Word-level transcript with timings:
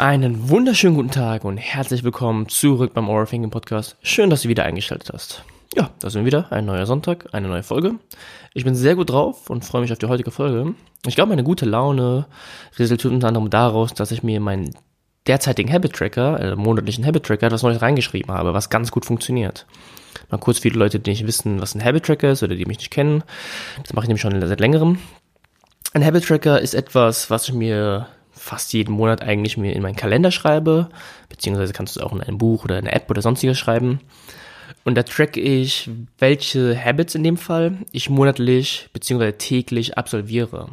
Einen 0.00 0.48
wunderschönen 0.48 0.96
guten 0.96 1.10
Tag 1.10 1.44
und 1.44 1.58
herzlich 1.58 2.02
willkommen 2.02 2.48
zurück 2.48 2.94
beim 2.94 3.10
Overthinking 3.10 3.50
Podcast. 3.50 3.98
Schön, 4.00 4.30
dass 4.30 4.40
du 4.40 4.48
wieder 4.48 4.64
eingeschaltet 4.64 5.10
hast. 5.12 5.44
Ja, 5.76 5.90
da 5.98 6.08
sind 6.08 6.22
wir 6.22 6.26
wieder. 6.26 6.50
Ein 6.50 6.64
neuer 6.64 6.86
Sonntag, 6.86 7.26
eine 7.32 7.48
neue 7.48 7.62
Folge. 7.62 7.96
Ich 8.54 8.64
bin 8.64 8.74
sehr 8.74 8.96
gut 8.96 9.10
drauf 9.10 9.50
und 9.50 9.62
freue 9.62 9.82
mich 9.82 9.92
auf 9.92 9.98
die 9.98 10.06
heutige 10.06 10.30
Folge. 10.30 10.74
Ich 11.06 11.16
glaube, 11.16 11.28
meine 11.28 11.44
gute 11.44 11.66
Laune 11.66 12.24
resultiert 12.78 13.12
unter 13.12 13.28
anderem 13.28 13.50
daraus, 13.50 13.92
dass 13.92 14.10
ich 14.10 14.22
mir 14.22 14.40
meinen 14.40 14.74
derzeitigen 15.26 15.70
Habit 15.70 15.92
Tracker, 15.92 16.40
äh, 16.40 16.56
monatlichen 16.56 17.04
Habit 17.04 17.24
Tracker, 17.24 17.48
etwas 17.48 17.62
Neues 17.62 17.82
reingeschrieben 17.82 18.34
habe, 18.34 18.54
was 18.54 18.70
ganz 18.70 18.90
gut 18.92 19.04
funktioniert. 19.04 19.66
Mal 20.30 20.38
kurz 20.38 20.60
viele 20.60 20.78
Leute, 20.78 20.98
die 20.98 21.10
nicht 21.10 21.26
wissen, 21.26 21.60
was 21.60 21.74
ein 21.74 21.84
Habit 21.84 22.06
Tracker 22.06 22.30
ist 22.30 22.42
oder 22.42 22.56
die 22.56 22.64
mich 22.64 22.78
nicht 22.78 22.90
kennen. 22.90 23.22
Das 23.82 23.92
mache 23.92 24.06
ich 24.06 24.08
nämlich 24.08 24.22
schon 24.22 24.40
seit 24.48 24.60
längerem. 24.60 24.98
Ein 25.92 26.06
Habit 26.06 26.24
Tracker 26.24 26.58
ist 26.58 26.72
etwas, 26.72 27.28
was 27.28 27.48
ich 27.48 27.54
mir 27.54 28.06
fast 28.40 28.72
jeden 28.72 28.94
Monat 28.94 29.22
eigentlich 29.22 29.56
mir 29.56 29.74
in 29.74 29.82
meinen 29.82 29.96
Kalender 29.96 30.30
schreibe, 30.30 30.88
beziehungsweise 31.28 31.72
kannst 31.72 31.94
du 31.94 32.00
es 32.00 32.06
auch 32.06 32.12
in 32.12 32.22
einem 32.22 32.38
Buch 32.38 32.64
oder 32.64 32.76
eine 32.76 32.92
App 32.92 33.10
oder 33.10 33.22
sonstiges 33.22 33.58
schreiben. 33.58 34.00
Und 34.84 34.94
da 34.94 35.02
track 35.02 35.36
ich, 35.36 35.90
welche 36.18 36.76
Habits 36.82 37.14
in 37.14 37.22
dem 37.22 37.36
Fall 37.36 37.78
ich 37.92 38.08
monatlich 38.08 38.88
beziehungsweise 38.92 39.36
täglich 39.36 39.98
absolviere. 39.98 40.70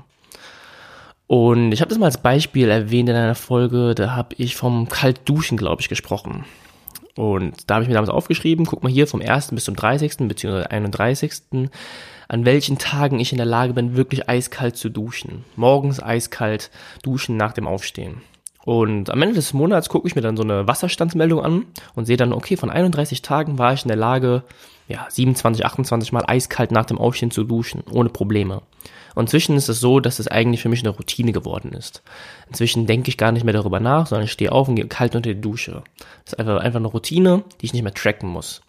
Und 1.28 1.74
ich 1.74 1.82
habe 1.82 1.90
das 1.90 1.98
mal 1.98 2.06
als 2.06 2.22
Beispiel 2.22 2.70
erwähnt 2.70 3.10
in 3.10 3.16
einer 3.16 3.36
Folge, 3.36 3.94
da 3.96 4.16
habe 4.16 4.36
ich 4.38 4.56
vom 4.56 4.88
Kaltduschen, 4.88 5.58
glaube 5.58 5.82
ich, 5.82 5.90
gesprochen. 5.90 6.46
Und 7.18 7.56
da 7.68 7.76
habe 7.76 7.84
ich 7.84 7.90
mir 7.90 7.96
damals 7.96 8.12
aufgeschrieben, 8.12 8.66
guck 8.66 8.84
mal 8.84 8.92
hier 8.92 9.08
vom 9.08 9.22
1. 9.22 9.50
bis 9.52 9.66
zum 9.66 9.76
30. 9.76 10.18
beziehungsweise 10.28 10.72
31 10.72 11.32
an 12.30 12.46
welchen 12.46 12.78
Tagen 12.78 13.20
ich 13.20 13.32
in 13.32 13.38
der 13.38 13.46
Lage 13.46 13.74
bin, 13.74 13.96
wirklich 13.96 14.30
eiskalt 14.30 14.76
zu 14.78 14.90
duschen. 14.90 15.46
Morgens 15.56 16.02
eiskalt 16.02 16.70
duschen 17.02 17.38
nach 17.38 17.54
dem 17.54 17.68
Aufstehen. 17.68 18.22
Und 18.66 19.10
am 19.10 19.22
Ende 19.22 19.36
des 19.36 19.54
Monats 19.54 19.88
gucke 19.88 20.08
ich 20.08 20.16
mir 20.16 20.22
dann 20.22 20.36
so 20.36 20.44
eine 20.44 20.68
Wasserstandsmeldung 20.68 21.40
an 21.42 21.66
und 21.96 22.06
sehe 22.06 22.18
dann, 22.18 22.34
okay, 22.34 22.58
von 22.58 22.70
31 22.70 23.22
Tagen 23.22 23.58
war 23.58 23.74
ich 23.74 23.84
in 23.84 23.88
der 23.88 23.98
Lage, 23.98 24.44
ja, 24.90 25.08
27, 25.10 25.66
28 25.66 26.12
Mal 26.12 26.26
eiskalt 26.28 26.72
nach 26.72 26.86
dem 26.86 26.98
Aufstehen 26.98 27.32
zu 27.32 27.46
duschen, 27.46 27.84
ohne 27.90 28.10
Probleme. 28.10 28.62
Und 29.18 29.24
inzwischen 29.24 29.58
ist 29.58 29.68
es 29.68 29.80
so, 29.80 30.00
dass 30.00 30.20
es 30.20 30.28
eigentlich 30.28 30.62
für 30.62 30.70
mich 30.70 30.82
eine 30.82 30.92
Routine 30.92 31.32
geworden 31.32 31.74
ist. 31.74 32.04
Inzwischen 32.50 32.86
denke 32.86 33.10
ich 33.10 33.18
gar 33.18 33.32
nicht 33.32 33.44
mehr 33.44 33.54
darüber 33.56 33.80
nach, 33.80 34.06
sondern 34.06 34.26
ich 34.26 34.32
stehe 34.32 34.52
auf 34.52 34.68
und 34.68 34.76
gehe 34.76 34.86
kalt 34.86 35.16
unter 35.16 35.34
die 35.34 35.42
Dusche. 35.42 35.82
Das 36.24 36.34
ist 36.34 36.40
einfach, 36.40 36.62
eine 36.62 36.86
Routine, 36.86 37.44
die 37.60 37.66
ich 37.66 37.74
nicht 37.74 37.82
mehr 37.82 37.96
tracken 37.96 38.30
muss. 38.30 38.62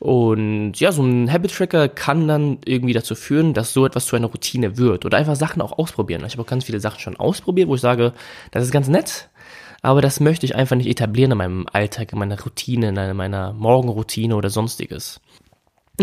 Und 0.00 0.80
ja, 0.80 0.90
so 0.90 1.04
ein 1.04 1.32
Habit-Tracker 1.32 1.88
kann 1.88 2.26
dann 2.26 2.58
irgendwie 2.64 2.92
dazu 2.92 3.14
führen, 3.14 3.54
dass 3.54 3.72
so 3.72 3.86
etwas 3.86 4.06
zu 4.06 4.16
einer 4.16 4.26
Routine 4.26 4.78
wird 4.78 5.04
oder 5.04 5.16
einfach 5.16 5.36
Sachen 5.36 5.62
auch 5.62 5.78
ausprobieren. 5.78 6.24
Ich 6.26 6.32
habe 6.32 6.42
auch 6.42 6.50
ganz 6.50 6.64
viele 6.64 6.80
Sachen 6.80 6.98
schon 6.98 7.16
ausprobiert, 7.16 7.68
wo 7.68 7.76
ich 7.76 7.80
sage, 7.80 8.14
das 8.50 8.64
ist 8.64 8.72
ganz 8.72 8.88
nett, 8.88 9.28
aber 9.80 10.00
das 10.00 10.18
möchte 10.18 10.44
ich 10.44 10.56
einfach 10.56 10.74
nicht 10.74 10.88
etablieren 10.88 11.30
in 11.30 11.38
meinem 11.38 11.66
Alltag, 11.72 12.12
in 12.12 12.18
meiner 12.18 12.40
Routine, 12.42 12.88
in 12.88 13.16
meiner 13.16 13.52
Morgenroutine 13.52 14.34
oder 14.34 14.50
sonstiges. 14.50 15.20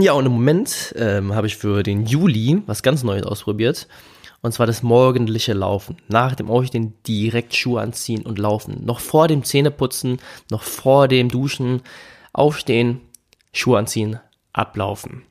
Ja, 0.01 0.13
und 0.13 0.25
im 0.25 0.31
Moment 0.31 0.95
ähm, 0.97 1.35
habe 1.35 1.47
ich 1.47 1.57
für 1.57 1.83
den 1.83 2.05
Juli 2.05 2.61
was 2.67 2.83
ganz 2.83 3.03
Neues 3.03 3.23
ausprobiert. 3.23 3.89
Und 4.41 4.53
zwar 4.53 4.65
das 4.65 4.81
morgendliche 4.81 5.51
Laufen. 5.51 5.97
Nach 6.07 6.35
dem 6.35 6.49
Aufstehen 6.49 6.93
direkt 7.05 7.53
Schuhe 7.53 7.81
anziehen 7.81 8.25
und 8.25 8.39
laufen. 8.39 8.85
Noch 8.85 9.01
vor 9.01 9.27
dem 9.27 9.43
Zähneputzen, 9.43 10.19
noch 10.49 10.63
vor 10.63 11.09
dem 11.09 11.27
Duschen 11.27 11.81
aufstehen, 12.31 13.01
Schuhe 13.51 13.77
anziehen, 13.77 14.19
ablaufen. 14.53 15.23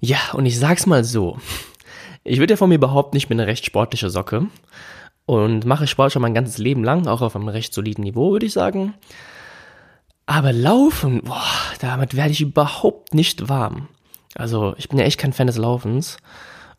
Ja, 0.00 0.18
und 0.32 0.46
ich 0.46 0.58
sag's 0.58 0.86
mal 0.86 1.04
so. 1.04 1.38
Ich 2.24 2.40
würde 2.40 2.54
ja 2.54 2.56
von 2.56 2.68
mir 2.68 2.80
behaupten, 2.80 3.16
ich 3.16 3.28
bin 3.28 3.38
eine 3.38 3.46
recht 3.46 3.64
sportliche 3.64 4.10
Socke 4.10 4.48
und 5.26 5.64
mache 5.64 5.86
Sport 5.86 6.10
schon 6.10 6.22
mein 6.22 6.34
ganzes 6.34 6.58
Leben 6.58 6.82
lang, 6.82 7.06
auch 7.06 7.22
auf 7.22 7.36
einem 7.36 7.46
recht 7.46 7.72
soliden 7.72 8.02
Niveau, 8.02 8.32
würde 8.32 8.46
ich 8.46 8.52
sagen. 8.52 8.94
Aber 10.26 10.52
laufen, 10.52 11.22
boah, 11.22 11.44
damit 11.80 12.16
werde 12.16 12.32
ich 12.32 12.40
überhaupt 12.40 12.95
nicht 13.12 13.48
warm. 13.48 13.88
Also, 14.34 14.74
ich 14.76 14.88
bin 14.88 14.98
ja 14.98 15.04
echt 15.04 15.18
kein 15.18 15.32
Fan 15.32 15.46
des 15.46 15.56
Laufens. 15.56 16.18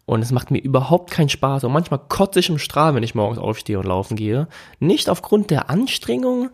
Und 0.06 0.22
es 0.22 0.32
macht 0.32 0.52
mir 0.52 0.60
überhaupt 0.60 1.12
keinen 1.12 1.28
Spaß. 1.28 1.66
Und 1.66 1.74
manchmal 1.74 2.00
kotze 2.00 2.40
ich 2.40 2.50
im 2.50 2.60
Strahl, 2.60 2.96
wenn 2.96 3.04
ich 3.04 3.14
morgens 3.14 3.38
aufstehe 3.38 3.78
und 3.78 3.86
laufen 3.86 4.16
gehe. 4.16 4.48
Nicht 4.80 5.10
aufgrund 5.10 5.52
der 5.52 5.70
Anstrengung, 5.70 6.50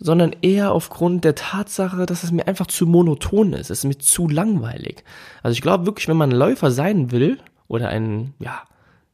sondern 0.00 0.34
eher 0.40 0.72
aufgrund 0.72 1.22
der 1.24 1.34
Tatsache, 1.34 2.06
dass 2.06 2.24
es 2.24 2.32
mir 2.32 2.48
einfach 2.48 2.66
zu 2.66 2.86
monoton 2.86 3.52
ist. 3.52 3.70
Es 3.70 3.80
ist 3.80 3.84
mir 3.84 3.98
zu 3.98 4.26
langweilig. 4.26 5.04
Also 5.42 5.52
ich 5.52 5.60
glaube 5.60 5.84
wirklich, 5.84 6.08
wenn 6.08 6.16
man 6.16 6.30
Läufer 6.30 6.70
sein 6.70 7.10
will 7.10 7.38
oder 7.68 7.88
ein 7.88 8.32
ja, 8.38 8.62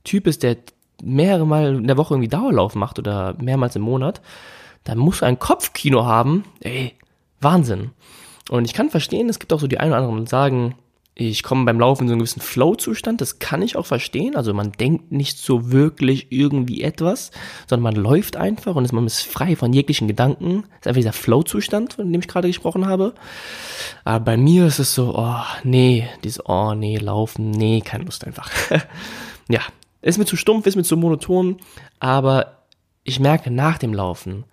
Typ 0.05 0.29
ist, 0.29 0.45
der 0.45 0.57
mehrere 1.03 1.47
Mal 1.47 1.77
in 1.77 1.87
der 1.89 1.97
Woche 1.97 2.15
irgendwie 2.15 2.29
Dauerlauf 2.29 2.77
macht 2.77 3.01
oder 3.01 3.35
mehrmals 3.41 3.75
im 3.75 3.83
Monat, 3.83 4.21
dann 4.85 4.99
muss 4.99 5.23
ein 5.23 5.41
Kopfkino 5.41 6.05
haben. 6.05 6.45
Ey, 6.61 6.95
Wahnsinn. 7.41 7.91
Und 8.51 8.65
ich 8.65 8.75
kann 8.75 8.91
verstehen, 8.91 9.29
es 9.29 9.39
gibt 9.39 9.53
auch 9.53 9.61
so 9.61 9.69
die 9.69 9.79
einen 9.79 9.93
oder 9.93 10.01
anderen, 10.01 10.25
die 10.25 10.29
sagen, 10.29 10.75
ich 11.15 11.45
komme 11.45 11.67
beim 11.67 11.79
Laufen 11.79 12.03
in 12.03 12.09
so 12.09 12.13
einen 12.15 12.19
gewissen 12.19 12.41
Flow-Zustand, 12.41 13.21
das 13.21 13.39
kann 13.39 13.63
ich 13.63 13.77
auch 13.77 13.87
verstehen. 13.87 14.35
Also 14.35 14.53
man 14.55 14.73
denkt 14.73 15.13
nicht 15.13 15.39
so 15.39 15.71
wirklich 15.71 16.33
irgendwie 16.33 16.83
etwas, 16.83 17.31
sondern 17.69 17.95
man 17.95 18.03
läuft 18.03 18.37
einfach 18.37 18.75
und 18.75 18.85
ist, 18.85 18.93
man 18.93 19.07
ist 19.07 19.23
frei 19.23 19.55
von 19.55 19.73
jeglichen 19.73 20.09
Gedanken. 20.09 20.63
Das 20.63 20.81
ist 20.81 20.87
einfach 20.89 20.99
dieser 20.99 21.13
Flow-Zustand, 21.13 21.93
von 21.93 22.11
dem 22.11 22.21
ich 22.21 22.27
gerade 22.27 22.49
gesprochen 22.49 22.89
habe. 22.89 23.15
Aber 24.03 24.25
bei 24.25 24.37
mir 24.37 24.67
ist 24.67 24.81
es 24.81 24.97
so, 24.97 25.15
oh, 25.17 25.45
nee, 25.63 26.09
dieses, 26.25 26.45
oh, 26.45 26.75
nee, 26.75 26.97
laufen, 26.97 27.53
nee, 27.53 27.83
keine 27.83 28.05
Lust 28.05 28.27
einfach. 28.27 28.51
ja, 29.49 29.61
ist 30.03 30.19
mir 30.19 30.27
zu 30.27 30.37
stumpf, 30.37 30.67
ist 30.67 30.75
mir 30.75 30.83
zu 30.83 30.97
monoton, 30.97 31.59
aber 32.01 32.65
ich 33.05 33.21
merke 33.21 33.53
nach 33.53 33.79
dem 33.79 33.95
Laufen, 33.95 34.45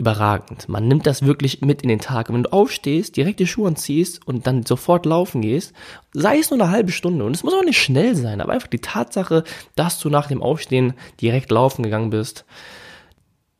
überragend. 0.00 0.68
Man 0.68 0.88
nimmt 0.88 1.06
das 1.06 1.24
wirklich 1.24 1.60
mit 1.60 1.82
in 1.82 1.90
den 1.90 2.00
Tag. 2.00 2.28
Und 2.28 2.34
wenn 2.34 2.42
du 2.44 2.52
aufstehst, 2.52 3.16
direkt 3.16 3.38
die 3.38 3.46
Schuhe 3.46 3.68
anziehst 3.68 4.26
und 4.26 4.46
dann 4.46 4.64
sofort 4.64 5.04
laufen 5.04 5.42
gehst, 5.42 5.74
sei 6.12 6.38
es 6.38 6.50
nur 6.50 6.58
eine 6.58 6.70
halbe 6.70 6.90
Stunde. 6.90 7.24
Und 7.24 7.36
es 7.36 7.44
muss 7.44 7.54
auch 7.54 7.64
nicht 7.64 7.80
schnell 7.80 8.16
sein, 8.16 8.40
aber 8.40 8.52
einfach 8.52 8.68
die 8.68 8.80
Tatsache, 8.80 9.44
dass 9.76 10.00
du 10.00 10.08
nach 10.08 10.26
dem 10.26 10.42
Aufstehen 10.42 10.94
direkt 11.20 11.50
laufen 11.50 11.82
gegangen 11.82 12.10
bist, 12.10 12.46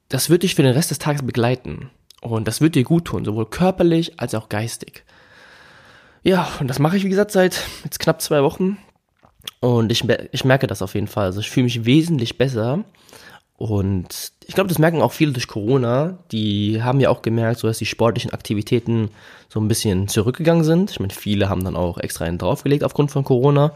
das 0.09 0.31
wird 0.31 0.43
dich 0.43 0.55
für 0.55 0.62
den 0.62 0.73
Rest 0.73 0.91
des 0.91 0.99
Tages 0.99 1.23
begleiten. 1.23 1.91
Und 2.23 2.49
das 2.49 2.61
wird 2.61 2.75
dir 2.75 2.84
gut 2.84 3.05
tun, 3.05 3.25
sowohl 3.25 3.47
körperlich 3.47 4.19
als 4.19 4.34
auch 4.34 4.49
geistig. 4.49 5.05
Ja, 6.22 6.49
und 6.59 6.69
das 6.69 6.78
mache 6.78 6.97
ich, 6.97 7.05
wie 7.05 7.11
gesagt, 7.11 7.31
seit 7.31 7.62
jetzt 7.84 8.01
knapp 8.01 8.21
zwei 8.21 8.43
Wochen. 8.43 8.78
Und 9.61 9.93
ich, 9.93 10.05
ich 10.33 10.45
merke 10.45 10.67
das 10.67 10.81
auf 10.81 10.95
jeden 10.95 11.07
Fall. 11.07 11.27
Also 11.27 11.41
ich 11.41 11.51
fühle 11.51 11.65
mich 11.65 11.84
wesentlich 11.84 12.39
besser. 12.39 12.84
Und 13.60 14.32
ich 14.47 14.54
glaube, 14.54 14.69
das 14.69 14.78
merken 14.78 15.03
auch 15.03 15.12
viele 15.12 15.32
durch 15.32 15.47
Corona. 15.47 16.16
Die 16.32 16.82
haben 16.82 16.98
ja 16.98 17.10
auch 17.10 17.21
gemerkt, 17.21 17.60
so 17.60 17.69
dass 17.69 17.76
die 17.76 17.84
sportlichen 17.84 18.32
Aktivitäten 18.32 19.10
so 19.50 19.60
ein 19.60 19.69
bisschen 19.69 20.09
zurückgegangen 20.09 20.65
sind. 20.65 20.91
Ich 20.91 20.98
meine, 20.98 21.12
viele 21.12 21.50
haben 21.50 21.62
dann 21.62 21.76
auch 21.76 21.98
extra 21.98 22.25
einen 22.25 22.38
draufgelegt 22.38 22.82
aufgrund 22.82 23.10
von 23.10 23.22
Corona. 23.22 23.75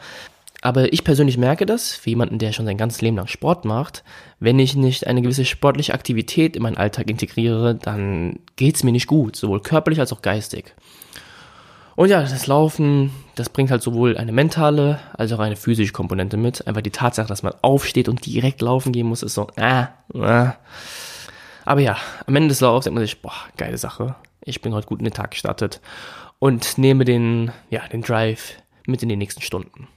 Aber 0.63 0.91
ich 0.95 1.05
persönlich 1.05 1.37
merke 1.37 1.67
das, 1.67 1.93
für 1.93 2.09
jemanden, 2.09 2.39
der 2.39 2.53
schon 2.53 2.65
sein 2.65 2.79
ganzes 2.79 3.03
Leben 3.03 3.19
lang 3.19 3.27
Sport 3.27 3.67
macht, 3.67 4.05
wenn 4.41 4.59
ich 4.59 4.75
nicht 4.75 5.07
eine 5.07 5.21
gewisse 5.21 5.45
sportliche 5.45 5.93
Aktivität 5.93 6.57
in 6.57 6.63
meinen 6.63 6.79
Alltag 6.79 7.11
integriere, 7.11 7.75
dann 7.75 8.39
geht's 8.57 8.85
mir 8.85 8.93
nicht 8.93 9.07
gut, 9.07 9.37
sowohl 9.37 9.61
körperlich 9.61 10.01
als 10.01 10.15
auch 10.15 10.23
geistig. 10.23 10.75
Und 11.97 12.09
ja, 12.09 12.21
das 12.21 12.47
Laufen, 12.47 13.13
das 13.37 13.49
bringt 13.49 13.71
halt 13.71 13.83
sowohl 13.83 14.17
eine 14.17 14.33
mentale 14.33 14.99
als 15.13 15.33
auch 15.33 15.39
eine 15.39 15.57
physische 15.57 15.93
Komponente 15.93 16.37
mit. 16.37 16.67
Einfach 16.67 16.83
die 16.83 16.91
Tatsache, 16.91 17.29
dass 17.29 17.43
man 17.43 17.55
aufsteht 17.63 18.09
und 18.09 18.25
direkt 18.27 18.61
laufen 18.61 18.93
gehen 18.93 19.07
muss, 19.07 19.23
ist 19.23 19.35
so, 19.35 19.47
äh, 19.57 19.85
äh. 20.15 20.51
Aber 21.65 21.81
ja, 21.81 21.97
am 22.27 22.37
Ende 22.37 22.49
des 22.49 22.61
Laufs 22.61 22.85
denkt 22.85 22.95
man 22.95 23.05
sich, 23.05 23.23
boah, 23.23 23.33
geile 23.57 23.79
Sache. 23.79 24.17
Ich 24.43 24.61
bin 24.61 24.75
heute 24.75 24.87
gut 24.87 24.99
in 24.99 25.05
den 25.05 25.15
Tag 25.15 25.31
gestartet 25.31 25.81
und 26.39 26.79
nehme 26.79 27.05
den, 27.05 27.53
ja, 27.71 27.87
den 27.89 28.03
Drive 28.03 28.57
mit 28.87 29.03
in 29.03 29.09
die 29.09 29.17
nächsten 29.17 29.41
Stunden. 29.41 29.89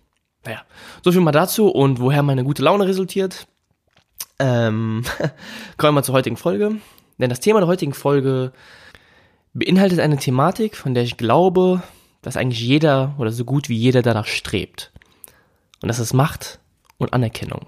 Naja, 0.46 0.62
so 1.04 1.12
viel 1.12 1.22
mal 1.22 1.32
dazu 1.32 1.68
und 1.70 2.00
woher 2.00 2.24
meine 2.24 2.44
gute 2.44 2.64
Laune 2.64 2.88
resultiert. 2.88 3.48
Ähm, 4.40 5.04
kommen 5.78 5.98
wir 5.98 6.04
zur 6.04 6.16
heutigen 6.16 6.38
Folge. 6.38 6.78
Denn 7.18 7.30
das 7.30 7.40
Thema 7.40 7.60
der 7.60 7.68
heutigen 7.68 7.94
Folge 7.94 8.54
beinhaltet 9.58 10.00
eine 10.00 10.18
Thematik, 10.18 10.76
von 10.76 10.94
der 10.94 11.04
ich 11.04 11.18
glaube, 11.18 11.82
dass 12.22 12.38
eigentlich 12.38 12.62
jeder 12.62 13.16
oder 13.18 13.32
so 13.32 13.46
gut 13.46 13.70
wie 13.70 13.76
jeder 13.76 14.02
danach 14.02 14.26
strebt. 14.26 14.92
Und 15.82 15.90
das 15.90 16.00
ist 16.00 16.14
Macht 16.14 16.60
und 16.98 17.14
Anerkennung. 17.14 17.66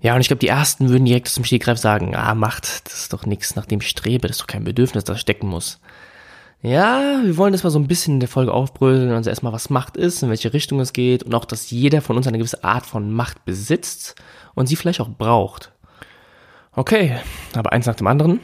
Ja, 0.00 0.14
und 0.14 0.20
ich 0.20 0.26
glaube, 0.26 0.40
die 0.40 0.48
ersten 0.48 0.88
würden 0.88 1.04
direkt 1.04 1.28
zum 1.28 1.44
Stegreif 1.44 1.78
sagen, 1.78 2.16
ah, 2.16 2.34
Macht, 2.34 2.86
das 2.86 3.02
ist 3.02 3.12
doch 3.12 3.24
nichts, 3.24 3.54
nach 3.54 3.66
dem 3.66 3.80
ich 3.80 3.88
strebe, 3.88 4.26
das 4.26 4.36
ist 4.36 4.42
doch 4.42 4.46
kein 4.48 4.64
Bedürfnis, 4.64 5.04
das 5.04 5.20
stecken 5.20 5.46
muss. 5.46 5.80
Ja, 6.60 7.20
wir 7.24 7.36
wollen 7.36 7.52
das 7.52 7.64
mal 7.64 7.70
so 7.70 7.78
ein 7.78 7.88
bisschen 7.88 8.14
in 8.14 8.20
der 8.20 8.28
Folge 8.28 8.52
aufbröseln, 8.52 9.10
also 9.12 9.30
erstmal, 9.30 9.52
was 9.52 9.70
Macht 9.70 9.96
ist, 9.96 10.22
in 10.22 10.28
welche 10.28 10.52
Richtung 10.52 10.80
es 10.80 10.92
geht 10.92 11.22
und 11.22 11.34
auch, 11.34 11.44
dass 11.44 11.70
jeder 11.70 12.02
von 12.02 12.16
uns 12.16 12.26
eine 12.26 12.38
gewisse 12.38 12.62
Art 12.62 12.86
von 12.86 13.12
Macht 13.12 13.44
besitzt 13.44 14.16
und 14.54 14.66
sie 14.66 14.76
vielleicht 14.76 15.00
auch 15.00 15.08
braucht. 15.08 15.72
Okay, 16.74 17.18
aber 17.54 17.72
eins 17.72 17.86
nach 17.86 17.96
dem 17.96 18.06
anderen. 18.06 18.40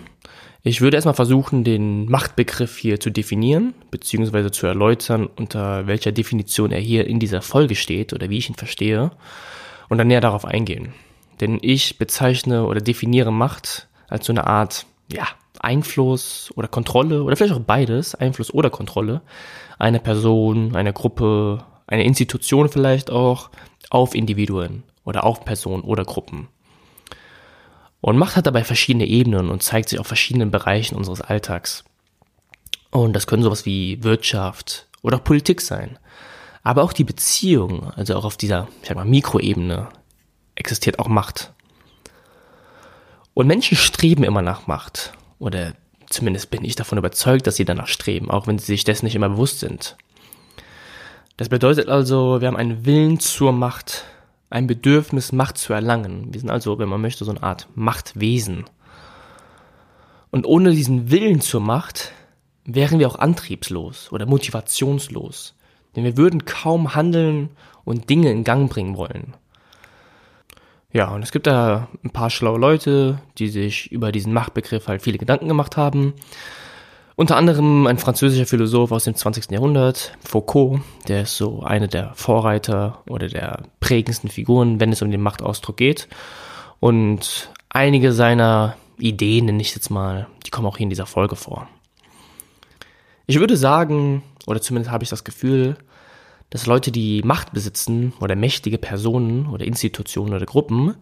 Ich 0.63 0.81
würde 0.81 0.97
erstmal 0.97 1.15
versuchen, 1.15 1.63
den 1.63 2.11
Machtbegriff 2.11 2.77
hier 2.77 2.99
zu 2.99 3.11
definieren, 3.11 3.75
beziehungsweise 3.91 4.51
zu 4.51 4.67
erläutern, 4.67 5.29
unter 5.37 5.87
welcher 5.87 6.11
Definition 6.11 6.73
er 6.73 6.81
hier 6.81 7.07
in 7.07 7.21
dieser 7.21 7.43
Folge 7.43 7.77
steht 7.77 8.13
oder 8.13 8.29
wie 8.29 8.39
ich 8.39 8.49
ihn 8.49 8.57
verstehe 8.57 9.13
und 9.89 9.99
dann 9.99 10.09
näher 10.09 10.21
darauf 10.21 10.45
eingehen. 10.45 10.93
Denn 11.41 11.59
ich 11.63 11.99
bezeichne 11.99 12.67
oder 12.67 12.81
definiere 12.81 13.33
Macht 13.33 13.89
als 14.09 14.27
so 14.27 14.33
eine 14.33 14.47
Art, 14.47 14.87
ja, 15.13 15.29
Einfluss 15.61 16.53
oder 16.57 16.69
Kontrolle 16.69 17.23
oder 17.23 17.37
vielleicht 17.37 17.55
auch 17.55 17.61
beides, 17.61 18.15
Einfluss 18.15 18.53
oder 18.53 18.71
Kontrolle, 18.71 19.23
einer 19.79 20.01
Person, 20.01 20.75
einer 20.75 20.93
Gruppe, 20.93 21.65
einer 21.87 22.05
Institution 22.05 22.69
vielleicht 22.69 23.11
auch 23.11 23.51
auf 23.91 24.15
Individuen 24.15 24.83
oder 25.05 25.25
auf 25.25 25.45
Personen 25.45 25.83
oder 25.83 26.05
Gruppen. 26.05 26.49
Und 28.01 28.17
Macht 28.17 28.37
hat 28.37 28.47
dabei 28.47 28.65
verschiedene 28.65 29.07
Ebenen 29.07 29.51
und 29.51 29.63
zeigt 29.63 29.89
sich 29.89 29.99
auf 29.99 30.07
verschiedenen 30.07 30.51
Bereichen 30.51 30.97
unseres 30.97 31.21
Alltags. 31.21 31.85
Und 32.91 33.13
das 33.15 33.27
können 33.27 33.43
sowas 33.43 33.67
wie 33.67 34.03
Wirtschaft 34.03 34.87
oder 35.03 35.19
Politik 35.19 35.61
sein. 35.61 35.99
Aber 36.63 36.83
auch 36.83 36.93
die 36.93 37.05
Beziehung, 37.05 37.91
also 37.93 38.17
auch 38.17 38.25
auf 38.25 38.37
dieser, 38.37 38.69
ich 38.83 38.89
sag 38.89 38.97
mal, 38.97 39.05
Mikroebene, 39.05 39.89
existiert 40.55 40.99
auch 40.99 41.09
Macht. 41.09 41.53
Und 43.35 43.47
Menschen 43.47 43.77
streben 43.77 44.25
immer 44.25 44.43
nach 44.43 44.67
Macht. 44.67 45.13
Oder 45.39 45.75
zumindest 46.09 46.51
bin 46.51 46.65
ich 46.65 46.77
davon 46.77 46.99
überzeugt, 46.99 47.47
dass 47.47 47.57
sie 47.57 47.65
danach 47.65 47.87
streben, 47.87 48.31
auch 48.31 48.47
wenn 48.47 48.59
sie 48.59 48.67
sich 48.67 48.85
dessen 48.85 49.07
nicht 49.07 49.15
immer 49.15 49.29
bewusst 49.29 49.61
sind. 49.61 49.97
Das 51.37 51.49
bedeutet 51.49 51.89
also, 51.89 52.41
wir 52.41 52.49
haben 52.49 52.57
einen 52.57 52.85
Willen 52.85 53.21
zur 53.21 53.53
Macht, 53.53 54.05
ein 54.51 54.67
Bedürfnis, 54.67 55.33
Macht 55.33 55.59
zu 55.59 55.73
erlangen. 55.73 56.33
Wir 56.33 56.41
sind 56.41 56.51
also, 56.51 56.79
wenn 56.79 56.89
man 56.89 57.01
möchte, 57.01 57.25
so 57.25 57.31
eine 57.31 57.43
Art 57.43 57.69
Machtwesen. 57.75 58.65
Und 60.31 60.47
ohne 60.47 60.73
diesen 60.73 61.11
Willen 61.11 61.41
zur 61.41 61.61
Macht 61.61 62.13
wären 62.65 62.99
wir 62.99 63.09
auch 63.09 63.19
antriebslos 63.19 64.13
oder 64.13 64.27
motivationslos. 64.27 65.55
Denn 65.97 66.05
wir 66.05 66.17
würden 66.17 66.45
kaum 66.45 66.95
handeln 66.95 67.51
und 67.85 68.11
Dinge 68.11 68.31
in 68.31 68.45
Gang 68.45 68.71
bringen 68.71 68.97
wollen. 68.97 69.35
Ja, 70.91 71.09
und 71.09 71.23
es 71.23 71.33
gibt 71.33 71.47
da 71.47 71.89
ein 72.03 72.11
paar 72.11 72.31
schlaue 72.31 72.59
Leute, 72.59 73.21
die 73.37 73.49
sich 73.49 73.93
über 73.93 74.11
diesen 74.11 74.33
Machtbegriff 74.33 74.89
halt 74.89 75.03
viele 75.03 75.19
Gedanken 75.19 75.49
gemacht 75.49 75.77
haben. 75.77 76.15
Unter 77.19 77.35
anderem 77.37 77.89
ein 77.89 77.99
französischer 77.99 78.47
Philosoph 78.47 78.93
aus 78.93 79.03
dem 79.03 79.17
20. 79.17 79.51
Jahrhundert, 79.51 80.17
Foucault, 80.25 80.83
der 81.09 81.23
ist 81.23 81.37
so 81.37 81.65
eine 81.65 81.89
der 81.89 82.13
Vorreiter 82.15 83.03
oder 83.09 83.27
der 83.27 83.65
prägendsten 83.81 84.31
Figuren, 84.31 84.79
wenn 84.79 84.93
es 84.93 85.03
um 85.03 85.11
den 85.11 85.21
Machtausdruck 85.21 85.77
geht. 85.77 86.07
Und 86.79 87.51
einige 87.71 88.13
seiner 88.13 88.77
Ideen, 88.99 89.47
nenne 89.47 89.61
ich 89.61 89.75
jetzt 89.75 89.91
mal, 89.91 90.29
die 90.47 90.51
kommen 90.51 90.69
auch 90.69 90.77
hier 90.77 90.85
in 90.85 90.91
dieser 90.91 91.07
Folge 91.07 91.35
vor. 91.35 91.69
Ich 93.27 93.41
würde 93.41 93.57
sagen, 93.57 94.23
oder 94.47 94.61
zumindest 94.61 94.93
habe 94.93 95.03
ich 95.03 95.11
das 95.11 95.25
Gefühl, 95.25 95.77
dass 96.51 96.67
Leute, 96.67 96.93
die 96.93 97.23
Macht 97.25 97.53
besitzen 97.53 98.13
oder 98.21 98.37
mächtige 98.37 98.79
Personen 98.79 99.49
oder 99.49 99.65
Institutionen 99.65 100.35
oder 100.35 100.47
Gruppen 100.47 100.95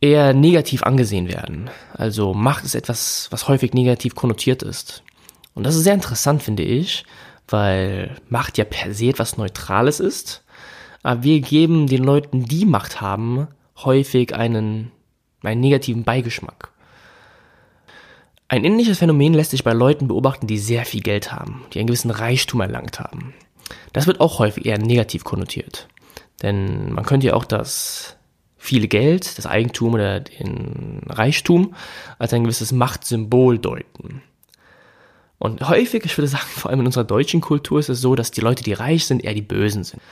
eher 0.00 0.32
negativ 0.32 0.82
angesehen 0.82 1.28
werden. 1.28 1.70
Also 1.94 2.34
Macht 2.34 2.64
ist 2.64 2.74
etwas, 2.74 3.28
was 3.30 3.48
häufig 3.48 3.74
negativ 3.74 4.14
konnotiert 4.14 4.62
ist. 4.62 5.02
Und 5.54 5.64
das 5.64 5.74
ist 5.74 5.84
sehr 5.84 5.94
interessant, 5.94 6.42
finde 6.42 6.62
ich, 6.62 7.04
weil 7.48 8.16
Macht 8.28 8.58
ja 8.58 8.64
per 8.64 8.94
se 8.94 9.08
etwas 9.08 9.36
Neutrales 9.36 10.00
ist, 10.00 10.44
aber 11.02 11.22
wir 11.22 11.40
geben 11.40 11.86
den 11.86 12.04
Leuten, 12.04 12.44
die 12.44 12.64
Macht 12.64 13.00
haben, 13.00 13.48
häufig 13.84 14.34
einen, 14.34 14.92
einen 15.42 15.60
negativen 15.60 16.04
Beigeschmack. 16.04 16.70
Ein 18.48 18.64
ähnliches 18.64 18.98
Phänomen 18.98 19.34
lässt 19.34 19.50
sich 19.50 19.64
bei 19.64 19.72
Leuten 19.72 20.08
beobachten, 20.08 20.46
die 20.46 20.58
sehr 20.58 20.84
viel 20.84 21.02
Geld 21.02 21.32
haben, 21.32 21.64
die 21.72 21.78
einen 21.78 21.86
gewissen 21.86 22.10
Reichtum 22.10 22.60
erlangt 22.60 22.98
haben. 22.98 23.34
Das 23.92 24.06
wird 24.06 24.20
auch 24.20 24.38
häufig 24.38 24.64
eher 24.64 24.78
negativ 24.78 25.24
konnotiert. 25.24 25.88
Denn 26.42 26.92
man 26.92 27.04
könnte 27.04 27.26
ja 27.26 27.34
auch 27.34 27.44
das 27.44 28.17
viele 28.58 28.88
Geld, 28.88 29.38
das 29.38 29.46
Eigentum 29.46 29.94
oder 29.94 30.20
den 30.20 31.02
Reichtum 31.06 31.74
als 32.18 32.32
ein 32.32 32.44
gewisses 32.44 32.72
Machtsymbol 32.72 33.58
deuten. 33.58 34.22
Und 35.38 35.68
häufig, 35.68 36.04
ich 36.04 36.18
würde 36.18 36.28
sagen, 36.28 36.46
vor 36.48 36.70
allem 36.70 36.80
in 36.80 36.86
unserer 36.86 37.04
deutschen 37.04 37.40
Kultur 37.40 37.78
ist 37.78 37.88
es 37.88 38.00
so, 38.00 38.14
dass 38.14 38.30
die 38.30 38.40
Leute, 38.40 38.62
die 38.62 38.72
reich 38.72 39.06
sind, 39.06 39.24
eher 39.24 39.34
die 39.34 39.42
Bösen 39.42 39.84
sind 39.84 40.02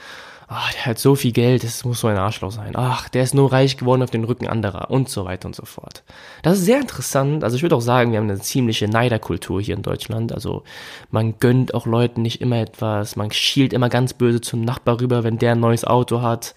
ach, 0.47 0.73
der 0.73 0.85
hat 0.85 0.99
so 0.99 1.15
viel 1.15 1.33
Geld, 1.33 1.63
das 1.63 1.83
muss 1.83 1.99
so 1.99 2.07
ein 2.07 2.17
Arschloch 2.17 2.51
sein. 2.51 2.71
Ach, 2.75 3.09
der 3.09 3.23
ist 3.23 3.35
nur 3.35 3.51
reich 3.51 3.77
geworden 3.77 4.01
auf 4.01 4.09
den 4.09 4.23
Rücken 4.23 4.47
anderer 4.47 4.89
und 4.89 5.09
so 5.09 5.25
weiter 5.25 5.47
und 5.47 5.55
so 5.55 5.65
fort. 5.65 6.03
Das 6.41 6.57
ist 6.57 6.65
sehr 6.65 6.79
interessant. 6.79 7.43
Also 7.43 7.57
ich 7.57 7.63
würde 7.63 7.75
auch 7.75 7.81
sagen, 7.81 8.11
wir 8.11 8.19
haben 8.19 8.29
eine 8.29 8.39
ziemliche 8.39 8.87
Neiderkultur 8.87 9.61
hier 9.61 9.75
in 9.75 9.81
Deutschland. 9.81 10.33
Also 10.33 10.63
man 11.11 11.37
gönnt 11.39 11.73
auch 11.73 11.85
Leuten 11.85 12.21
nicht 12.21 12.41
immer 12.41 12.57
etwas, 12.57 13.15
man 13.17 13.31
schielt 13.31 13.73
immer 13.73 13.89
ganz 13.89 14.13
böse 14.13 14.39
zum 14.39 14.61
Nachbar 14.61 15.01
rüber, 15.01 15.23
wenn 15.23 15.37
der 15.37 15.51
ein 15.51 15.59
neues 15.59 15.83
Auto 15.83 16.21
hat. 16.21 16.55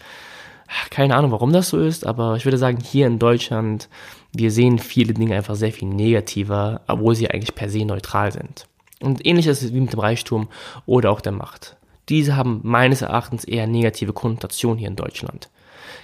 Keine 0.91 1.17
Ahnung, 1.17 1.33
warum 1.33 1.53
das 1.53 1.69
so 1.69 1.79
ist, 1.79 2.07
aber 2.07 2.37
ich 2.37 2.45
würde 2.45 2.59
sagen, 2.59 2.79
hier 2.83 3.07
in 3.07 3.19
Deutschland, 3.19 3.89
wir 4.33 4.51
sehen 4.51 4.79
viele 4.79 5.15
Dinge 5.15 5.35
einfach 5.35 5.57
sehr 5.57 5.73
viel 5.73 5.89
negativer, 5.89 6.83
obwohl 6.87 7.15
sie 7.15 7.31
eigentlich 7.31 7.55
per 7.55 7.69
se 7.69 7.85
neutral 7.85 8.33
sind. 8.33 8.67
Und 9.01 9.27
ähnlich 9.27 9.47
ist 9.47 9.63
es 9.63 9.73
wie 9.73 9.81
mit 9.81 9.93
dem 9.93 10.01
Reichtum 10.01 10.49
oder 10.87 11.11
auch 11.11 11.21
der 11.21 11.33
Macht 11.33 11.77
diese 12.11 12.37
haben 12.37 12.61
meines 12.65 13.03
Erachtens 13.03 13.45
eher 13.45 13.67
negative 13.67 14.13
Konnotationen 14.13 14.79
hier 14.79 14.89
in 14.89 14.97
Deutschland. 14.97 15.49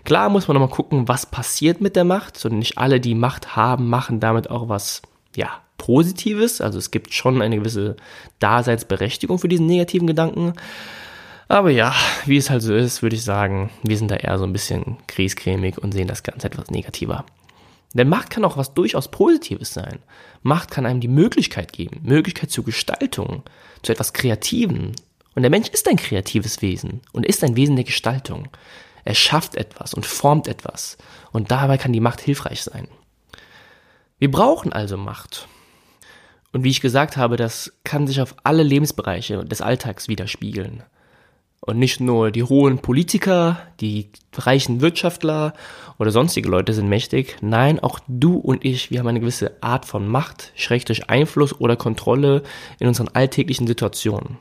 Klar 0.05 0.31
muss 0.31 0.47
man 0.47 0.55
nochmal 0.55 0.75
gucken, 0.75 1.09
was 1.09 1.27
passiert 1.27 1.81
mit 1.81 1.97
der 1.97 2.05
Macht. 2.05 2.43
Und 2.47 2.59
nicht 2.59 2.79
alle, 2.79 3.01
die 3.01 3.15
Macht 3.15 3.57
haben, 3.57 3.89
machen 3.89 4.21
damit 4.21 4.49
auch 4.49 4.69
was, 4.69 5.03
ja, 5.35 5.51
Positives. 5.79 6.61
Also 6.61 6.79
es 6.79 6.93
gibt 6.93 7.13
schon 7.13 7.43
eine 7.43 7.57
gewisse 7.57 7.97
Daseinsberechtigung 8.39 9.39
für 9.39 9.49
diesen 9.49 9.67
negativen 9.67 10.07
Gedanken. 10.07 10.55
Aber 11.49 11.71
ja, 11.71 11.95
wie 12.25 12.37
es 12.37 12.51
halt 12.51 12.63
so 12.63 12.75
ist, 12.75 13.03
würde 13.03 13.17
ich 13.17 13.23
sagen, 13.23 13.71
wir 13.83 13.97
sind 13.97 14.11
da 14.11 14.17
eher 14.17 14.39
so 14.39 14.45
ein 14.45 14.53
bisschen 14.53 14.97
griescremig 15.07 15.79
und 15.79 15.93
sehen 15.93 16.09
das 16.09 16.23
Ganze 16.23 16.49
etwas 16.49 16.71
negativer. 16.71 17.25
Denn 17.95 18.09
Macht 18.09 18.31
kann 18.31 18.45
auch 18.45 18.57
was 18.57 18.75
durchaus 18.75 19.11
Positives 19.11 19.73
sein. 19.73 20.01
Macht 20.43 20.71
kann 20.71 20.87
einem 20.87 21.01
die 21.01 21.09
Möglichkeit 21.09 21.73
geben, 21.73 22.01
Möglichkeit 22.03 22.51
zur 22.51 22.65
Gestaltung, 22.65 23.43
zu 23.83 23.93
etwas 23.93 24.13
Kreativen, 24.13 24.93
und 25.37 25.43
der 25.43 25.51
Mensch 25.51 25.69
ist 25.69 25.87
ein 25.87 25.97
kreatives 25.97 26.63
Wesen 26.63 27.03
und 27.13 27.27
ist 27.27 27.45
ein 27.45 27.57
Wesen 27.57 27.77
der 27.77 27.85
Gestaltung. 27.85 28.49
Er 29.05 29.15
schafft 29.15 29.55
etwas 29.55 29.93
und 29.93 30.07
formt 30.07 30.49
etwas. 30.49 30.97
Und 31.31 31.51
dabei 31.51 31.77
kann 31.77 31.93
die 31.93 32.01
Macht 32.01 32.23
hilfreich 32.23 32.63
sein. 32.63 32.89
Wir 34.19 34.31
brauchen 34.31 34.73
also 34.73 34.97
Macht. 34.97 35.47
Und 36.53 36.65
wie 36.65 36.71
ich 36.71 36.81
gesagt 36.81 37.19
habe, 37.19 37.37
das 37.37 37.75
kann 37.85 38.07
sich 38.07 38.23
auf 38.23 38.35
alle 38.45 38.63
Lebensbereiche 38.63 39.45
des 39.45 39.61
Alltags 39.61 40.09
widerspiegeln. 40.09 40.83
Und 41.61 41.79
nicht 41.79 42.01
nur 42.01 42.31
die 42.31 42.45
hohen 42.45 42.79
Politiker, 42.79 43.59
die 43.81 44.11
reichen 44.35 44.81
Wirtschaftler 44.81 45.55
oder 45.99 46.11
sonstige 46.11 46.49
Leute 46.49 46.73
sind 46.73 46.89
mächtig. 46.89 47.37
Nein, 47.41 47.81
auch 47.81 47.99
du 48.07 48.37
und 48.37 48.65
ich, 48.65 48.91
wir 48.91 49.01
haben 49.01 49.09
eine 49.09 49.21
gewisse 49.21 49.61
Art 49.63 49.85
von 49.85 50.07
Macht, 50.07 50.53
Schrägstrich 50.55 51.09
Einfluss 51.09 51.59
oder 51.59 51.77
Kontrolle 51.77 52.43
in 52.79 52.87
unseren 52.87 53.09
alltäglichen 53.09 53.67
Situationen. 53.67 54.39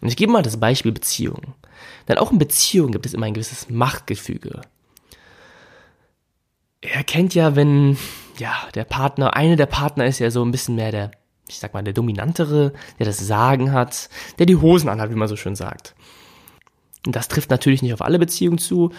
Und 0.00 0.08
ich 0.08 0.16
gebe 0.16 0.32
mal 0.32 0.42
das 0.42 0.58
Beispiel 0.58 0.92
Beziehung. 0.92 1.54
Denn 2.08 2.18
auch 2.18 2.32
in 2.32 2.38
Beziehungen 2.38 2.92
gibt 2.92 3.06
es 3.06 3.14
immer 3.14 3.26
ein 3.26 3.34
gewisses 3.34 3.70
Machtgefüge. 3.70 4.60
Er 6.80 7.04
kennt 7.04 7.34
ja, 7.34 7.56
wenn, 7.56 7.96
ja, 8.38 8.54
der 8.74 8.84
Partner, 8.84 9.34
eine 9.34 9.56
der 9.56 9.66
Partner 9.66 10.06
ist 10.06 10.20
ja 10.20 10.30
so 10.30 10.44
ein 10.44 10.52
bisschen 10.52 10.76
mehr 10.76 10.92
der, 10.92 11.10
ich 11.48 11.58
sag 11.58 11.74
mal, 11.74 11.82
der 11.82 11.92
Dominantere, 11.92 12.72
der 12.98 13.06
das 13.06 13.18
Sagen 13.18 13.72
hat, 13.72 14.08
der 14.38 14.46
die 14.46 14.56
Hosen 14.56 14.88
anhat, 14.88 15.10
wie 15.10 15.16
man 15.16 15.28
so 15.28 15.36
schön 15.36 15.56
sagt. 15.56 15.94
Das 17.04 17.28
trifft 17.28 17.50
natürlich 17.50 17.82
nicht 17.82 17.94
auf 17.94 18.02
alle 18.02 18.18
Beziehungen 18.18 18.58
zu, 18.58 18.90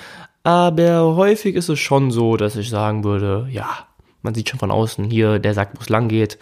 aber 0.44 1.16
häufig 1.16 1.56
ist 1.56 1.70
es 1.70 1.80
schon 1.80 2.12
so, 2.12 2.38
dass 2.38 2.56
ich 2.56 2.70
sagen 2.70 3.04
würde, 3.04 3.48
ja, 3.52 3.88
man 4.22 4.34
sieht 4.34 4.50
schon 4.50 4.60
von 4.60 4.72
außen 4.72 5.06
hier, 5.06 5.40
der 5.40 5.54
sagt, 5.54 5.78
wo 5.78 5.82
es 5.82 5.90
lang 5.90 6.08
geht. 6.08 6.38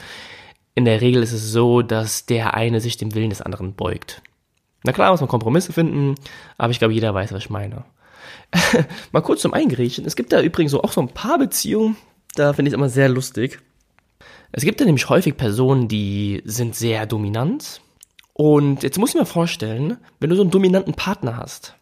In 0.76 0.86
der 0.86 1.02
Regel 1.02 1.24
ist 1.24 1.32
es 1.32 1.52
so, 1.52 1.82
dass 1.82 2.26
der 2.26 2.54
eine 2.54 2.80
sich 2.80 2.98
dem 2.98 3.16
Willen 3.16 3.32
des 3.32 3.42
anderen 3.42 3.74
beugt. 3.74 4.22
Na 4.84 4.92
klar 4.92 5.12
muss 5.12 5.22
man 5.22 5.30
Kompromisse 5.30 5.74
finden, 5.74 6.16
aber 6.58 6.72
ich 6.72 6.80
glaube, 6.80 6.94
jeder 6.94 7.14
weiß, 7.14 7.34
was 7.34 7.44
ich 7.44 7.50
meine. 7.50 7.84
Mal 9.12 9.22
kurz 9.22 9.42
zum 9.42 9.54
Eingerichten. 9.54 10.06
Es 10.06 10.16
gibt 10.16 10.32
da 10.32 10.42
übrigens 10.42 10.74
auch 10.74 10.92
so 10.92 11.02
ein 11.02 11.10
paar 11.10 11.40
Beziehungen, 11.40 11.98
da 12.36 12.54
finde 12.54 12.70
ich 12.70 12.74
es 12.74 12.78
immer 12.78 12.90
sehr 12.90 13.10
lustig. 13.10 13.60
Es 14.52 14.64
gibt 14.64 14.80
da 14.80 14.86
nämlich 14.86 15.10
häufig 15.10 15.36
Personen, 15.36 15.88
die 15.88 16.42
sind 16.46 16.76
sehr 16.76 17.06
dominant. 17.06 17.82
Und 18.38 18.84
jetzt 18.84 19.00
muss 19.00 19.10
ich 19.10 19.15
mir 19.15 19.25
vorstellen, 19.25 19.98
wenn 20.20 20.29
du 20.29 20.36
so 20.36 20.44
einen 20.44 20.51
dominanten 20.51 20.94
Partner 20.94 21.38
hast, 21.38 21.74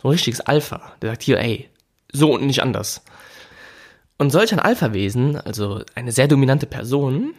so 0.00 0.06
ein 0.06 0.12
richtiges 0.12 0.40
Alpha, 0.40 0.92
der 1.02 1.10
sagt 1.10 1.24
hier, 1.24 1.40
ey, 1.40 1.68
so 2.12 2.34
und 2.34 2.46
nicht 2.46 2.62
anders. 2.62 3.02
Und 4.16 4.30
solch 4.30 4.52
ein 4.52 4.60
Alpha-Wesen, 4.60 5.36
also 5.36 5.82
eine 5.96 6.12
sehr 6.12 6.28
dominante 6.28 6.66
Person, 6.66 7.34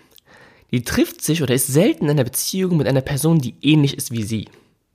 die 0.72 0.84
trifft 0.84 1.22
sich 1.22 1.42
oder 1.42 1.56
ist 1.56 1.68
selten 1.68 2.04
in 2.04 2.12
einer 2.12 2.26
Beziehung 2.26 2.76
mit 2.76 2.86
einer 2.86 3.00
Person, 3.00 3.40
die 3.40 3.56
ähnlich 3.62 3.96
ist 3.96 4.12
wie 4.12 4.24
sie. 4.24 4.50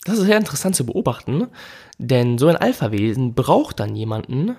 Das 0.04 0.18
ist 0.18 0.26
sehr 0.26 0.37
interessant 0.37 0.76
zu 0.76 0.84
beobachten, 0.84 1.49
denn 1.96 2.37
so 2.37 2.49
ein 2.49 2.56
Alpha-Wesen 2.56 3.32
braucht 3.32 3.80
dann 3.80 3.96
jemanden, 3.96 4.56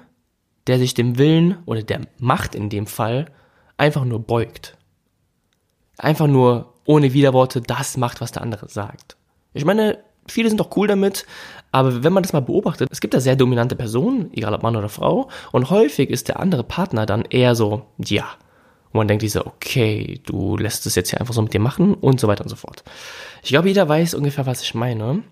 der 0.66 0.80
sich 0.80 0.96
dem 0.96 1.20
Willen 1.20 1.60
oder 1.68 1.84
der 1.84 2.02
Macht 2.18 2.56
in 2.56 2.72
dem 2.72 2.88
Fall 2.88 3.32
einfach 3.78 4.04
nur 4.04 4.26
beugt. 4.26 4.78
Einfach 6.00 6.26
nur 6.26 6.71
ohne 6.86 7.14
Widerworte 7.14 7.62
das 7.62 7.98
macht, 7.98 8.22
was 8.22 8.32
der 8.32 8.42
andere 8.42 8.70
sagt. 8.70 9.16
Ich 9.54 9.66
meine, 9.66 10.00
viele 10.28 10.50
sind 10.50 10.60
doch 10.60 10.76
cool 10.76 10.88
damit, 10.88 11.26
aber 11.72 12.04
wenn 12.04 12.14
man 12.14 12.24
das 12.24 12.34
mal 12.34 12.42
beobachtet, 12.42 12.90
es 12.92 13.02
gibt 13.02 13.14
da 13.14 13.20
sehr 13.20 13.36
dominante 13.36 13.76
Personen, 13.76 14.30
egal 14.34 14.54
ob 14.54 14.64
Mann 14.64 14.76
oder 14.76 14.90
Frau, 14.90 15.30
und 15.52 15.70
häufig 15.70 16.10
ist 16.10 16.28
der 16.28 16.40
andere 16.40 16.64
Partner 16.64 17.06
dann 17.06 17.24
eher 17.24 17.56
so, 17.56 17.84
ja. 17.98 18.26
Und 18.92 18.98
man 18.98 19.08
denkt 19.08 19.30
so, 19.30 19.46
okay, 19.46 20.20
du 20.26 20.58
lässt 20.58 20.86
es 20.86 20.96
jetzt 20.96 21.10
hier 21.10 21.22
einfach 21.22 21.34
so 21.34 21.42
mit 21.42 21.54
dir 21.54 21.62
machen 21.62 21.94
und 21.94 22.20
so 22.20 22.28
weiter 22.28 22.44
und 22.44 22.50
so 22.50 22.58
fort. 22.58 22.84
Ich 23.42 23.50
glaube, 23.50 23.70
jeder 23.70 23.88
weiß 23.88 24.14
ungefähr, 24.16 24.46
was 24.46 24.62
ich 24.62 24.74
meine. 24.74 25.24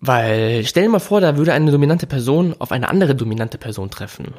Weil, 0.00 0.64
stell 0.66 0.82
dir 0.82 0.90
mal 0.90 0.98
vor, 0.98 1.20
da 1.20 1.36
würde 1.38 1.52
eine 1.52 1.70
dominante 1.70 2.06
Person 2.06 2.54
auf 2.58 2.72
eine 2.72 2.88
andere 2.88 3.14
dominante 3.14 3.56
Person 3.56 3.90
treffen. 3.90 4.34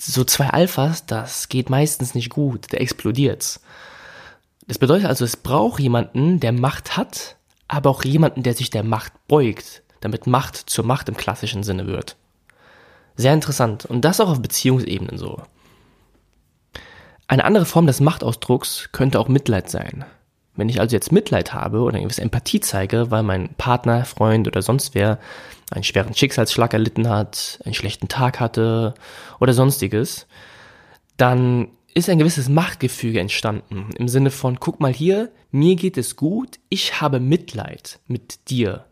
So 0.00 0.24
zwei 0.24 0.48
Alphas, 0.48 1.06
das 1.06 1.48
geht 1.48 1.70
meistens 1.70 2.14
nicht 2.14 2.28
gut, 2.28 2.72
da 2.72 2.76
explodiert's. 2.76 3.62
Das 4.66 4.78
bedeutet 4.78 5.06
also, 5.06 5.24
es 5.24 5.36
braucht 5.36 5.80
jemanden, 5.80 6.40
der 6.40 6.52
Macht 6.52 6.96
hat, 6.96 7.36
aber 7.68 7.90
auch 7.90 8.04
jemanden, 8.04 8.42
der 8.42 8.54
sich 8.54 8.70
der 8.70 8.82
Macht 8.82 9.12
beugt, 9.28 9.82
damit 10.00 10.26
Macht 10.26 10.56
zur 10.56 10.84
Macht 10.84 11.08
im 11.08 11.16
klassischen 11.16 11.62
Sinne 11.62 11.86
wird. 11.86 12.16
Sehr 13.16 13.32
interessant. 13.32 13.86
Und 13.86 14.04
das 14.04 14.20
auch 14.20 14.28
auf 14.28 14.42
Beziehungsebenen 14.42 15.18
so. 15.18 15.40
Eine 17.28 17.44
andere 17.44 17.64
Form 17.64 17.86
des 17.86 18.00
Machtausdrucks 18.00 18.90
könnte 18.92 19.18
auch 19.18 19.28
Mitleid 19.28 19.70
sein. 19.70 20.04
Wenn 20.54 20.68
ich 20.68 20.80
also 20.80 20.94
jetzt 20.94 21.12
Mitleid 21.12 21.52
habe 21.52 21.80
oder 21.80 22.00
gewisse 22.00 22.22
Empathie 22.22 22.60
zeige, 22.60 23.10
weil 23.10 23.22
mein 23.22 23.54
Partner, 23.54 24.04
Freund 24.04 24.46
oder 24.46 24.62
sonst 24.62 24.94
wer 24.94 25.18
einen 25.70 25.84
schweren 25.84 26.14
Schicksalsschlag 26.14 26.72
erlitten 26.72 27.08
hat, 27.08 27.60
einen 27.64 27.74
schlechten 27.74 28.08
Tag 28.08 28.40
hatte 28.40 28.94
oder 29.40 29.52
sonstiges, 29.52 30.26
dann 31.16 31.68
ist 31.96 32.10
ein 32.10 32.18
gewisses 32.18 32.50
Machtgefüge 32.50 33.20
entstanden. 33.20 33.88
Im 33.96 34.06
Sinne 34.06 34.30
von, 34.30 34.60
guck 34.60 34.80
mal 34.80 34.92
hier, 34.92 35.32
mir 35.50 35.76
geht 35.76 35.96
es 35.96 36.14
gut, 36.14 36.58
ich 36.68 37.00
habe 37.00 37.20
Mitleid 37.20 38.00
mit 38.06 38.50
dir. 38.50 38.84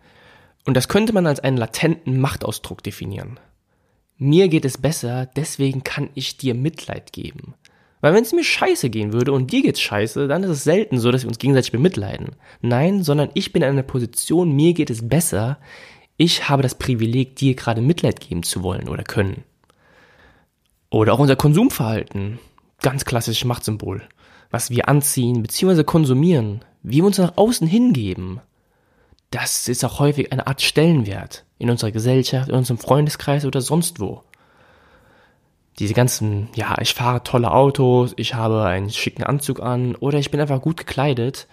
Und 0.65 0.75
das 0.75 0.89
könnte 0.89 1.13
man 1.13 1.27
als 1.27 1.39
einen 1.39 1.59
latenten 1.59 2.19
Machtausdruck 2.19 2.83
definieren. 2.83 3.39
Mir 4.17 4.49
geht 4.49 4.65
es 4.65 4.79
besser, 4.79 5.27
deswegen 5.37 5.85
kann 5.85 6.09
ich 6.15 6.39
dir 6.39 6.55
Mitleid 6.55 7.13
geben. 7.13 7.53
Weil 8.01 8.15
wenn 8.15 8.23
es 8.23 8.33
mir 8.33 8.43
scheiße 8.43 8.89
gehen 8.89 9.13
würde 9.13 9.33
und 9.33 9.53
dir 9.53 9.61
geht's 9.61 9.83
scheiße, 9.83 10.27
dann 10.27 10.43
ist 10.43 10.51
es 10.51 10.65
selten 10.65 10.99
so, 10.99 11.13
dass 11.13 11.25
wir 11.25 11.29
uns 11.29 11.39
gegenseitig 11.39 11.73
bemitleiden. 11.73 12.37
Nein, 12.63 13.03
sondern 13.03 13.29
ich 13.35 13.53
bin 13.53 13.61
in 13.61 13.69
einer 13.69 13.83
Position, 13.83 14.57
mir 14.57 14.73
geht 14.73 14.89
es 14.89 15.07
besser. 15.07 15.59
Ich 16.17 16.49
habe 16.49 16.63
das 16.63 16.77
Privileg, 16.77 17.37
dir 17.37 17.55
gerade 17.55 17.83
Mitleid 17.83 18.21
geben 18.21 18.45
zu 18.45 18.63
wollen 18.63 18.89
oder 18.89 19.05
können. 19.05 19.45
Oder 20.89 21.13
auch 21.13 21.19
unser 21.19 21.37
Konsumverhalten. 21.37 22.39
Ganz 22.83 23.05
klassisches 23.05 23.45
Machtsymbol. 23.45 24.03
Was 24.51 24.71
wir 24.71 24.89
anziehen 24.89 25.43
bzw. 25.43 25.85
konsumieren, 25.85 26.65
wie 26.83 26.97
wir 26.97 27.07
uns 27.07 27.19
nach 27.19 27.37
außen 27.37 27.67
hingeben. 27.67 28.41
Das 29.31 29.69
ist 29.69 29.85
auch 29.85 29.99
häufig 29.99 30.33
eine 30.33 30.47
Art 30.47 30.63
Stellenwert 30.63 31.45
in 31.59 31.71
unserer 31.71 31.91
Gesellschaft, 31.91 32.49
in 32.49 32.55
unserem 32.55 32.79
Freundeskreis 32.79 33.45
oder 33.45 33.61
sonst 33.61 34.01
wo 34.01 34.23
diese 35.79 35.95
ganzen, 35.95 36.49
ja, 36.55 36.77
ich 36.81 36.95
fahre 36.95 37.23
tolle 37.23 37.51
Autos, 37.51 38.15
ich 38.17 38.35
habe 38.35 38.65
einen 38.65 38.91
schicken 38.91 39.25
Anzug 39.25 39.61
an 39.61 39.97
oder 39.97 40.19
ich 40.19 40.31
bin 40.31 40.41
einfach 40.41 40.61
gut 40.61 40.77
gekleidet, 40.77 41.49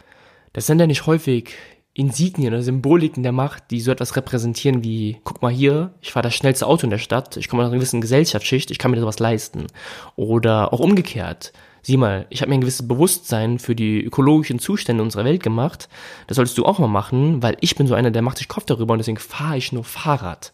das 0.53 0.67
sind 0.67 0.79
ja 0.79 0.87
nicht 0.87 1.07
häufig 1.07 1.53
Insignien 1.93 2.53
oder 2.53 2.63
Symboliken 2.63 3.23
der 3.23 3.33
Macht, 3.33 3.71
die 3.71 3.81
so 3.81 3.91
etwas 3.91 4.15
repräsentieren 4.15 4.83
wie, 4.83 5.19
guck 5.23 5.41
mal 5.41 5.51
hier, 5.51 5.93
ich 6.01 6.13
fahre 6.13 6.23
das 6.23 6.35
schnellste 6.35 6.65
Auto 6.65 6.85
in 6.85 6.89
der 6.89 6.97
Stadt, 6.97 7.35
ich 7.35 7.49
komme 7.49 7.63
aus 7.63 7.67
einer 7.67 7.75
gewissen 7.75 7.99
Gesellschaftsschicht, 7.99 8.71
ich 8.71 8.77
kann 8.77 8.91
mir 8.91 8.99
sowas 8.99 9.19
leisten. 9.19 9.67
Oder 10.15 10.71
auch 10.71 10.79
umgekehrt. 10.79 11.51
Sieh 11.81 11.97
mal, 11.97 12.27
ich 12.29 12.41
habe 12.41 12.49
mir 12.49 12.55
ein 12.55 12.61
gewisses 12.61 12.87
Bewusstsein 12.87 13.59
für 13.59 13.75
die 13.75 14.01
ökologischen 14.01 14.59
Zustände 14.59 15.03
unserer 15.03 15.25
Welt 15.25 15.43
gemacht. 15.43 15.89
Das 16.27 16.35
solltest 16.35 16.57
du 16.57 16.65
auch 16.65 16.79
mal 16.79 16.87
machen, 16.87 17.41
weil 17.43 17.57
ich 17.59 17.75
bin 17.75 17.87
so 17.87 17.95
einer, 17.95 18.11
der 18.11 18.21
macht 18.21 18.37
sich 18.37 18.47
Kopf 18.47 18.65
darüber 18.65 18.93
und 18.93 18.99
deswegen 18.99 19.17
fahre 19.17 19.57
ich 19.57 19.71
nur 19.71 19.83
Fahrrad. 19.83 20.53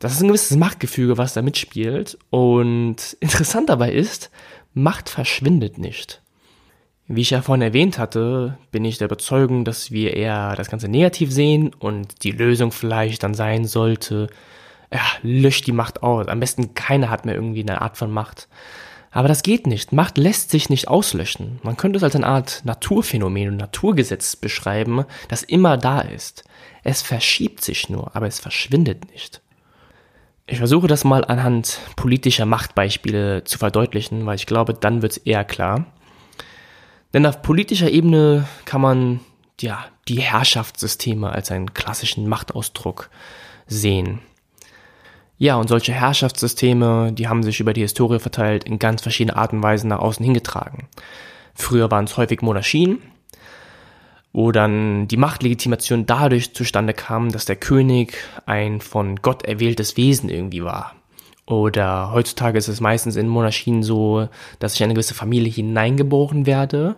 Das 0.00 0.12
ist 0.12 0.22
ein 0.22 0.28
gewisses 0.28 0.56
Machtgefüge, 0.56 1.16
was 1.16 1.34
da 1.34 1.42
mitspielt. 1.42 2.18
Und 2.30 2.96
interessant 3.20 3.68
dabei 3.68 3.92
ist, 3.92 4.30
Macht 4.72 5.08
verschwindet 5.08 5.78
nicht. 5.78 6.22
Wie 7.12 7.22
ich 7.22 7.30
ja 7.30 7.42
vorhin 7.42 7.62
erwähnt 7.62 7.98
hatte, 7.98 8.56
bin 8.70 8.84
ich 8.84 8.98
der 8.98 9.08
Überzeugung, 9.08 9.64
dass 9.64 9.90
wir 9.90 10.14
eher 10.14 10.54
das 10.54 10.70
Ganze 10.70 10.86
negativ 10.86 11.32
sehen 11.32 11.74
und 11.76 12.22
die 12.22 12.30
Lösung 12.30 12.70
vielleicht 12.70 13.24
dann 13.24 13.34
sein 13.34 13.64
sollte, 13.64 14.28
ja, 14.92 15.00
löscht 15.22 15.66
die 15.66 15.72
Macht 15.72 16.04
aus. 16.04 16.28
Am 16.28 16.38
besten 16.38 16.72
keiner 16.74 17.10
hat 17.10 17.24
mehr 17.24 17.34
irgendwie 17.34 17.62
eine 17.62 17.80
Art 17.80 17.96
von 17.96 18.12
Macht. 18.12 18.46
Aber 19.10 19.26
das 19.26 19.42
geht 19.42 19.66
nicht. 19.66 19.92
Macht 19.92 20.18
lässt 20.18 20.52
sich 20.52 20.70
nicht 20.70 20.86
auslöschen. 20.86 21.58
Man 21.64 21.76
könnte 21.76 21.96
es 21.96 22.04
als 22.04 22.14
eine 22.14 22.28
Art 22.28 22.62
Naturphänomen 22.64 23.48
und 23.48 23.56
Naturgesetz 23.56 24.36
beschreiben, 24.36 25.04
das 25.26 25.42
immer 25.42 25.76
da 25.76 26.02
ist. 26.02 26.44
Es 26.84 27.02
verschiebt 27.02 27.64
sich 27.64 27.88
nur, 27.88 28.14
aber 28.14 28.28
es 28.28 28.38
verschwindet 28.38 29.10
nicht. 29.10 29.42
Ich 30.46 30.58
versuche 30.58 30.86
das 30.86 31.02
mal 31.02 31.24
anhand 31.24 31.80
politischer 31.96 32.46
Machtbeispiele 32.46 33.42
zu 33.42 33.58
verdeutlichen, 33.58 34.26
weil 34.26 34.36
ich 34.36 34.46
glaube, 34.46 34.74
dann 34.74 35.02
wird 35.02 35.10
es 35.10 35.18
eher 35.18 35.42
klar. 35.44 35.86
Denn 37.12 37.26
auf 37.26 37.42
politischer 37.42 37.90
Ebene 37.90 38.46
kann 38.64 38.80
man 38.80 39.20
ja 39.60 39.84
die 40.08 40.20
Herrschaftssysteme 40.20 41.30
als 41.30 41.50
einen 41.50 41.74
klassischen 41.74 42.28
Machtausdruck 42.28 43.10
sehen. 43.66 44.20
Ja, 45.38 45.56
und 45.56 45.68
solche 45.68 45.92
Herrschaftssysteme, 45.92 47.12
die 47.12 47.26
haben 47.26 47.42
sich 47.42 47.60
über 47.60 47.72
die 47.72 47.80
Historie 47.80 48.18
verteilt 48.18 48.64
in 48.64 48.78
ganz 48.78 49.02
verschiedene 49.02 49.36
Arten 49.36 49.56
und 49.56 49.62
Weisen 49.62 49.88
nach 49.88 50.00
außen 50.00 50.24
hingetragen. 50.24 50.86
Früher 51.54 51.90
waren 51.90 52.04
es 52.04 52.16
häufig 52.16 52.42
Monarchien, 52.42 52.98
wo 54.32 54.52
dann 54.52 55.08
die 55.08 55.16
Machtlegitimation 55.16 56.06
dadurch 56.06 56.54
zustande 56.54 56.92
kam, 56.92 57.32
dass 57.32 57.46
der 57.46 57.56
König 57.56 58.18
ein 58.46 58.80
von 58.80 59.16
Gott 59.16 59.44
erwähltes 59.44 59.96
Wesen 59.96 60.28
irgendwie 60.28 60.62
war. 60.62 60.94
Oder 61.50 62.12
heutzutage 62.12 62.58
ist 62.58 62.68
es 62.68 62.80
meistens 62.80 63.16
in 63.16 63.26
Monarchien 63.26 63.82
so, 63.82 64.28
dass 64.60 64.74
ich 64.74 64.80
in 64.80 64.84
eine 64.84 64.94
gewisse 64.94 65.14
Familie 65.14 65.50
hineingeboren 65.50 66.46
werde 66.46 66.94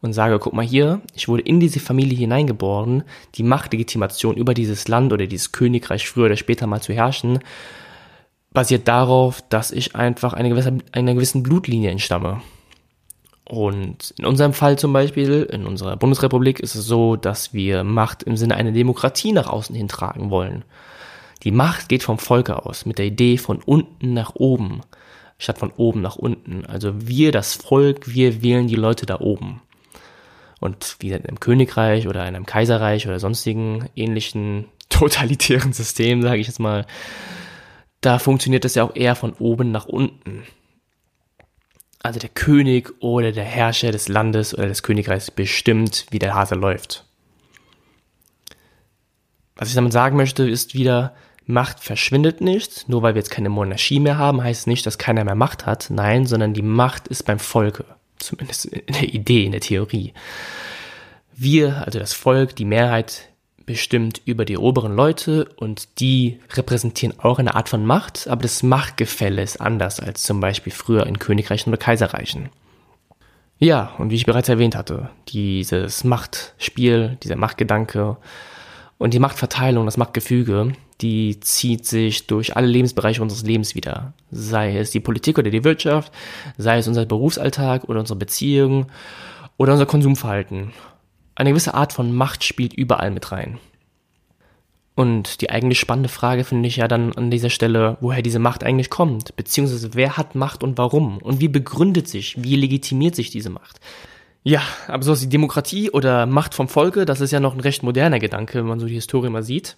und 0.00 0.14
sage, 0.14 0.38
guck 0.38 0.54
mal 0.54 0.64
hier, 0.64 1.02
ich 1.14 1.28
wurde 1.28 1.42
in 1.42 1.60
diese 1.60 1.80
Familie 1.80 2.16
hineingeboren, 2.16 3.04
die 3.34 3.42
Machtlegitimation 3.42 4.38
über 4.38 4.54
dieses 4.54 4.88
Land 4.88 5.12
oder 5.12 5.26
dieses 5.26 5.52
Königreich 5.52 6.08
früher 6.08 6.26
oder 6.26 6.38
später 6.38 6.66
mal 6.66 6.80
zu 6.80 6.94
herrschen, 6.94 7.40
basiert 8.52 8.88
darauf, 8.88 9.42
dass 9.50 9.70
ich 9.70 9.94
einfach 9.94 10.32
eine 10.32 10.48
gewisse, 10.48 10.78
einer 10.92 11.12
gewissen 11.12 11.42
Blutlinie 11.42 11.90
entstamme. 11.90 12.40
Und 13.44 14.14
in 14.16 14.24
unserem 14.24 14.54
Fall 14.54 14.78
zum 14.78 14.94
Beispiel, 14.94 15.42
in 15.42 15.66
unserer 15.66 15.98
Bundesrepublik, 15.98 16.60
ist 16.60 16.74
es 16.74 16.86
so, 16.86 17.16
dass 17.16 17.52
wir 17.52 17.84
Macht 17.84 18.22
im 18.22 18.38
Sinne 18.38 18.56
einer 18.56 18.72
Demokratie 18.72 19.32
nach 19.32 19.48
außen 19.48 19.76
hin 19.76 19.88
tragen 19.88 20.30
wollen. 20.30 20.64
Die 21.42 21.50
Macht 21.50 21.88
geht 21.88 22.02
vom 22.02 22.18
Volke 22.18 22.66
aus, 22.66 22.86
mit 22.86 22.98
der 22.98 23.06
Idee 23.06 23.38
von 23.38 23.62
unten 23.62 24.12
nach 24.12 24.34
oben, 24.34 24.82
statt 25.38 25.58
von 25.58 25.72
oben 25.72 26.00
nach 26.02 26.16
unten. 26.16 26.66
Also 26.66 27.06
wir, 27.06 27.32
das 27.32 27.54
Volk, 27.54 28.14
wir 28.14 28.42
wählen 28.42 28.66
die 28.66 28.76
Leute 28.76 29.06
da 29.06 29.20
oben. 29.20 29.62
Und 30.60 30.96
wie 31.00 31.10
in 31.10 31.24
einem 31.24 31.40
Königreich 31.40 32.06
oder 32.06 32.20
in 32.28 32.36
einem 32.36 32.46
Kaiserreich 32.46 33.06
oder 33.06 33.18
sonstigen 33.18 33.88
ähnlichen 33.96 34.66
totalitären 34.90 35.72
System, 35.72 36.20
sage 36.22 36.40
ich 36.40 36.46
jetzt 36.46 36.60
mal, 36.60 36.86
da 38.02 38.18
funktioniert 38.18 38.64
das 38.64 38.74
ja 38.74 38.84
auch 38.84 38.94
eher 38.94 39.14
von 39.14 39.32
oben 39.34 39.72
nach 39.72 39.86
unten 39.86 40.42
also 42.02 42.18
der 42.18 42.30
König 42.30 42.94
oder 43.00 43.32
der 43.32 43.44
Herrscher 43.44 43.92
des 43.92 44.08
Landes 44.08 44.54
oder 44.54 44.68
des 44.68 44.82
Königreichs 44.82 45.30
bestimmt, 45.30 46.06
wie 46.10 46.18
der 46.18 46.34
Hase 46.34 46.54
läuft. 46.54 47.04
Was 49.56 49.68
ich 49.68 49.74
damit 49.74 49.92
sagen 49.92 50.16
möchte, 50.16 50.48
ist 50.48 50.74
wieder, 50.74 51.14
Macht 51.50 51.80
verschwindet 51.80 52.40
nicht. 52.40 52.88
Nur 52.88 53.02
weil 53.02 53.14
wir 53.14 53.20
jetzt 53.20 53.30
keine 53.30 53.48
Monarchie 53.48 54.00
mehr 54.00 54.18
haben, 54.18 54.42
heißt 54.42 54.66
nicht, 54.66 54.86
dass 54.86 54.98
keiner 54.98 55.24
mehr 55.24 55.34
Macht 55.34 55.66
hat. 55.66 55.88
Nein, 55.90 56.26
sondern 56.26 56.54
die 56.54 56.62
Macht 56.62 57.08
ist 57.08 57.24
beim 57.24 57.38
Volke. 57.38 57.84
Zumindest 58.18 58.66
in 58.66 58.94
der 58.94 59.14
Idee, 59.14 59.44
in 59.44 59.52
der 59.52 59.60
Theorie. 59.60 60.12
Wir, 61.36 61.84
also 61.86 61.98
das 61.98 62.12
Volk, 62.12 62.54
die 62.56 62.64
Mehrheit, 62.64 63.30
bestimmt 63.70 64.20
über 64.24 64.44
die 64.44 64.58
oberen 64.58 64.96
Leute 64.96 65.44
und 65.56 66.00
die 66.00 66.40
repräsentieren 66.54 67.20
auch 67.20 67.38
eine 67.38 67.54
Art 67.54 67.68
von 67.68 67.86
Macht, 67.86 68.26
aber 68.26 68.42
das 68.42 68.64
Machtgefälle 68.64 69.42
ist 69.42 69.60
anders 69.60 70.00
als 70.00 70.24
zum 70.24 70.40
Beispiel 70.40 70.72
früher 70.72 71.06
in 71.06 71.20
Königreichen 71.20 71.72
oder 71.72 71.78
Kaiserreichen. 71.78 72.48
Ja, 73.60 73.92
und 73.98 74.10
wie 74.10 74.16
ich 74.16 74.26
bereits 74.26 74.48
erwähnt 74.48 74.74
hatte, 74.74 75.10
dieses 75.28 76.02
Machtspiel, 76.02 77.16
dieser 77.22 77.36
Machtgedanke 77.36 78.16
und 78.98 79.14
die 79.14 79.18
Machtverteilung, 79.20 79.84
das 79.84 79.98
Machtgefüge, 79.98 80.72
die 81.00 81.40
zieht 81.40 81.86
sich 81.86 82.26
durch 82.26 82.56
alle 82.56 82.66
Lebensbereiche 82.66 83.22
unseres 83.22 83.44
Lebens 83.44 83.74
wieder. 83.74 84.12
Sei 84.30 84.76
es 84.76 84.90
die 84.90 85.00
Politik 85.00 85.38
oder 85.38 85.50
die 85.50 85.64
Wirtschaft, 85.64 86.12
sei 86.58 86.78
es 86.78 86.88
unser 86.88 87.06
Berufsalltag 87.06 87.84
oder 87.84 88.00
unsere 88.00 88.18
Beziehungen 88.18 88.86
oder 89.56 89.72
unser 89.72 89.86
Konsumverhalten. 89.86 90.72
Eine 91.34 91.50
gewisse 91.50 91.74
Art 91.74 91.92
von 91.92 92.14
Macht 92.14 92.44
spielt 92.44 92.74
überall 92.74 93.10
mit 93.10 93.32
rein. 93.32 93.58
Und 94.94 95.40
die 95.40 95.48
eigentlich 95.48 95.80
spannende 95.80 96.10
Frage 96.10 96.44
finde 96.44 96.68
ich 96.68 96.76
ja 96.76 96.86
dann 96.86 97.14
an 97.14 97.30
dieser 97.30 97.48
Stelle, 97.48 97.96
woher 98.00 98.20
diese 98.20 98.38
Macht 98.38 98.64
eigentlich 98.64 98.90
kommt, 98.90 99.34
beziehungsweise 99.36 99.94
wer 99.94 100.18
hat 100.18 100.34
Macht 100.34 100.62
und 100.62 100.76
warum 100.76 101.18
und 101.18 101.40
wie 101.40 101.48
begründet 101.48 102.08
sich, 102.08 102.42
wie 102.42 102.56
legitimiert 102.56 103.14
sich 103.14 103.30
diese 103.30 103.48
Macht. 103.48 103.80
Ja, 104.42 104.60
aber 104.88 105.02
so 105.02 105.12
ist 105.12 105.22
die 105.22 105.28
Demokratie 105.28 105.90
oder 105.90 106.26
Macht 106.26 106.54
vom 106.54 106.68
Volke, 106.68 107.06
das 107.06 107.20
ist 107.20 107.30
ja 107.30 107.40
noch 107.40 107.54
ein 107.54 107.60
recht 107.60 107.82
moderner 107.82 108.18
Gedanke, 108.18 108.58
wenn 108.58 108.66
man 108.66 108.80
so 108.80 108.86
die 108.86 108.94
Historie 108.94 109.30
mal 109.30 109.42
sieht. 109.42 109.76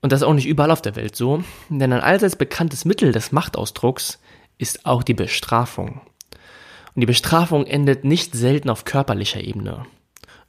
Und 0.00 0.12
das 0.12 0.20
ist 0.20 0.26
auch 0.26 0.34
nicht 0.34 0.46
überall 0.46 0.70
auf 0.70 0.82
der 0.82 0.96
Welt 0.96 1.16
so, 1.16 1.42
denn 1.68 1.92
ein 1.92 2.00
allseits 2.00 2.36
bekanntes 2.36 2.84
Mittel 2.84 3.12
des 3.12 3.32
Machtausdrucks 3.32 4.20
ist 4.58 4.86
auch 4.86 5.02
die 5.02 5.14
Bestrafung. 5.14 6.00
Und 6.94 7.00
die 7.00 7.06
Bestrafung 7.06 7.66
endet 7.66 8.04
nicht 8.04 8.34
selten 8.34 8.70
auf 8.70 8.84
körperlicher 8.84 9.40
Ebene. 9.40 9.86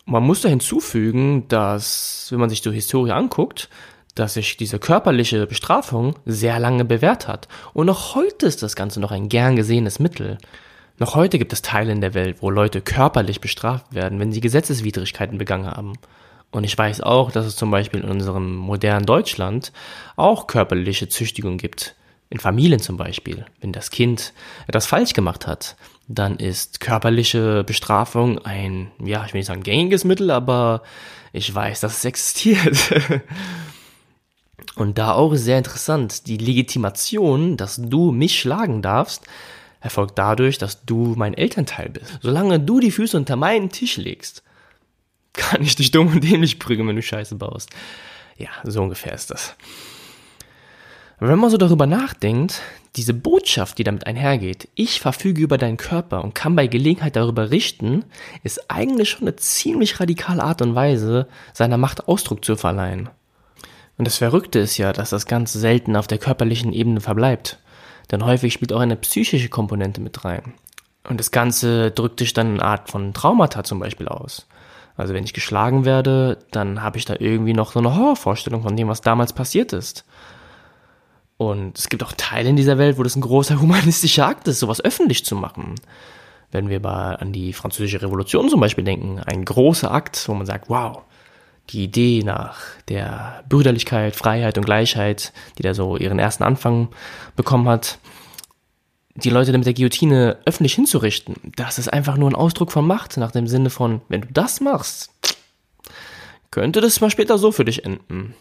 Und 0.06 0.14
man 0.14 0.24
muss 0.24 0.42
da 0.42 0.50
hinzufügen, 0.50 1.48
dass, 1.48 2.28
wenn 2.32 2.40
man 2.40 2.50
sich 2.50 2.62
die 2.62 2.72
Historie 2.72 3.12
anguckt, 3.12 3.70
dass 4.14 4.36
sich 4.36 4.56
diese 4.56 4.80
körperliche 4.80 5.46
Bestrafung 5.46 6.16
sehr 6.26 6.60
lange 6.60 6.86
bewährt 6.86 7.28
hat. 7.28 7.48
Und 7.74 7.88
noch 7.88 8.16
heute 8.16 8.46
ist 8.46 8.64
das 8.64 8.76
Ganze 8.76 9.00
noch 9.00 9.12
ein 9.12 9.28
gern 9.28 9.56
gesehenes 9.56 10.00
Mittel. 10.00 10.38
Noch 10.98 11.16
heute 11.16 11.38
gibt 11.38 11.52
es 11.52 11.62
Teile 11.62 11.92
in 11.92 12.00
der 12.00 12.14
Welt, 12.14 12.38
wo 12.42 12.50
Leute 12.50 12.80
körperlich 12.80 13.42
bestraft 13.42 13.94
werden, 13.94 14.20
wenn 14.20 14.32
sie 14.32 14.40
Gesetzeswidrigkeiten 14.40 15.38
begangen 15.38 15.68
haben. 15.68 15.94
Und 16.56 16.64
ich 16.64 16.78
weiß 16.78 17.02
auch, 17.02 17.32
dass 17.32 17.46
es 17.46 17.58
zum 17.58 17.70
Beispiel 17.70 18.00
in 18.00 18.10
unserem 18.10 18.56
modernen 18.56 19.06
Deutschland 19.06 19.74
auch 20.16 20.48
körperliche 20.48 21.10
Züchtigung 21.10 21.58
gibt. 21.58 21.98
In 22.30 22.40
Familien 22.40 22.80
zum 22.80 22.96
Beispiel. 22.96 23.46
Wenn 23.60 23.74
das 23.74 23.92
Kind 23.92 24.32
etwas 24.66 24.86
falsch 24.86 25.12
gemacht 25.12 25.48
hat, 25.48 25.76
dann 26.08 26.38
ist 26.38 26.80
körperliche 26.80 27.66
Bestrafung 27.66 28.40
ein, 28.46 28.90
ja, 29.04 29.26
ich 29.26 29.34
will 29.34 29.40
nicht 29.40 29.48
sagen 29.48 29.64
gängiges 29.64 30.06
Mittel, 30.06 30.32
aber 30.32 30.84
ich 31.34 31.54
weiß, 31.54 31.82
dass 31.82 31.98
es 31.98 32.06
existiert. 32.06 33.02
Und 34.78 34.98
da 34.98 35.12
auch 35.12 35.36
sehr 35.36 35.58
interessant, 35.58 36.26
die 36.26 36.38
Legitimation, 36.38 37.58
dass 37.58 37.76
du 37.76 38.14
mich 38.14 38.40
schlagen 38.40 38.82
darfst, 38.82 39.26
erfolgt 39.82 40.18
dadurch, 40.18 40.58
dass 40.58 40.86
du 40.86 41.16
mein 41.18 41.34
Elternteil 41.34 41.90
bist. 41.90 42.18
Solange 42.22 42.62
du 42.62 42.80
die 42.80 42.92
Füße 42.92 43.18
unter 43.18 43.36
meinen 43.36 43.72
Tisch 43.72 43.98
legst, 43.98 44.42
kann 45.36 45.62
ich 45.62 45.76
dich 45.76 45.92
dumm 45.92 46.08
und 46.08 46.24
dämlich 46.24 46.60
prügeln, 46.60 46.88
wenn 46.88 46.96
du 46.96 47.02
Scheiße 47.02 47.36
baust. 47.36 47.70
Ja, 48.38 48.50
so 48.64 48.82
ungefähr 48.82 49.14
ist 49.14 49.32
das. 49.32 49.56
Wenn 51.20 51.40
man 51.40 51.50
so 51.50 51.58
darüber 51.58 51.86
nachdenkt, 51.86 52.62
diese 52.98 53.14
Botschaft, 53.14 53.78
die 53.78 53.84
damit 53.86 54.06
einhergeht, 54.06 54.68
ich 54.76 55.00
verfüge 55.00 55.42
über 55.42 55.58
deinen 55.58 55.78
Körper 55.78 56.24
und 56.24 56.36
kann 56.36 56.56
bei 56.56 56.68
Gelegenheit 56.68 57.16
darüber 57.16 57.52
richten, 57.52 58.04
ist 58.44 58.70
eigentlich 58.70 59.10
schon 59.10 59.22
eine 59.22 59.36
ziemlich 59.38 60.00
radikale 60.00 60.44
Art 60.44 60.62
und 60.62 60.76
Weise, 60.76 61.28
seiner 61.54 61.78
Macht 61.78 62.08
Ausdruck 62.08 62.44
zu 62.44 62.58
verleihen. 62.58 63.10
Und 63.98 64.06
das 64.06 64.18
Verrückte 64.18 64.60
ist 64.60 64.78
ja, 64.78 64.92
dass 64.92 65.12
das 65.12 65.26
ganz 65.26 65.54
selten 65.54 65.96
auf 65.96 66.08
der 66.08 66.18
körperlichen 66.18 66.74
Ebene 66.74 67.00
verbleibt 67.00 67.60
denn 68.12 68.26
häufig 68.26 68.54
spielt 68.54 68.74
auch 68.74 68.80
eine 68.80 68.96
psychische 68.96 69.50
Komponente 69.50 70.02
mit 70.02 70.26
rein. 70.26 70.54
Und 71.08 71.20
das 71.20 71.32
Ganze 71.32 71.92
drückt 71.92 72.20
sich 72.20 72.34
dann 72.34 72.48
in 72.48 72.60
eine 72.60 72.70
Art 72.70 72.90
von 72.90 73.14
Traumata 73.14 73.64
zum 73.64 73.80
Beispiel 73.80 74.08
aus. 74.08 74.48
Also 74.98 75.14
wenn 75.14 75.24
ich 75.24 75.34
geschlagen 75.34 75.86
werde, 75.86 76.40
dann 76.52 76.82
habe 76.82 76.98
ich 76.98 77.06
da 77.06 77.16
irgendwie 77.20 77.54
noch 77.54 77.74
so 77.74 77.80
eine 77.80 77.96
Horrorvorstellung 77.96 78.64
von 78.64 78.78
dem, 78.78 78.88
was 78.88 79.02
damals 79.02 79.34
passiert 79.34 79.74
ist. 79.74 80.06
Und 81.38 81.78
es 81.78 81.90
gibt 81.90 82.04
auch 82.04 82.14
Teile 82.14 82.50
in 82.50 82.56
dieser 82.56 82.78
Welt, 82.78 82.98
wo 82.98 83.04
das 83.04 83.16
ein 83.16 83.22
großer 83.22 83.60
humanistischer 83.62 84.28
Akt 84.28 84.48
ist, 84.48 84.60
sowas 84.60 84.84
öffentlich 84.84 85.26
zu 85.26 85.36
machen. 85.36 85.76
Wenn 86.52 86.70
wir 86.70 86.80
mal 86.80 87.16
an 87.16 87.34
die 87.34 87.52
französische 87.52 88.02
Revolution 88.02 88.50
zum 88.50 88.62
Beispiel 88.62 88.84
denken, 88.84 89.20
ein 89.20 89.44
großer 89.44 89.92
Akt, 89.92 90.30
wo 90.30 90.34
man 90.34 90.46
sagt, 90.46 90.70
wow, 90.70 91.02
die 91.72 91.84
Idee 91.84 92.22
nach 92.24 92.60
der 92.88 93.44
Brüderlichkeit, 93.50 94.16
Freiheit 94.16 94.58
und 94.58 94.66
Gleichheit, 94.66 95.34
die 95.58 95.64
da 95.64 95.74
so 95.74 95.98
ihren 95.98 96.20
ersten 96.20 96.44
Anfang 96.44 96.90
bekommen 97.36 97.68
hat, 97.68 97.98
die 99.16 99.30
Leute 99.30 99.52
mit 99.54 99.66
der 99.66 99.74
Guillotine 99.74 100.38
öffentlich 100.46 100.76
hinzurichten, 100.76 101.36
das 101.56 101.80
ist 101.80 101.92
einfach 101.92 102.18
nur 102.18 102.30
ein 102.30 102.36
Ausdruck 102.36 102.72
von 102.72 102.86
Macht, 102.86 103.18
nach 103.18 103.32
dem 103.32 103.48
Sinne 103.48 103.70
von, 103.70 104.02
wenn 104.10 104.22
du 104.22 104.28
das 104.32 104.60
machst, 104.60 105.12
könnte 106.52 106.82
das 106.82 107.02
mal 107.02 107.10
später 107.10 107.38
so 107.38 107.52
für 107.52 107.66
dich 107.66 107.86
enden. 107.86 108.36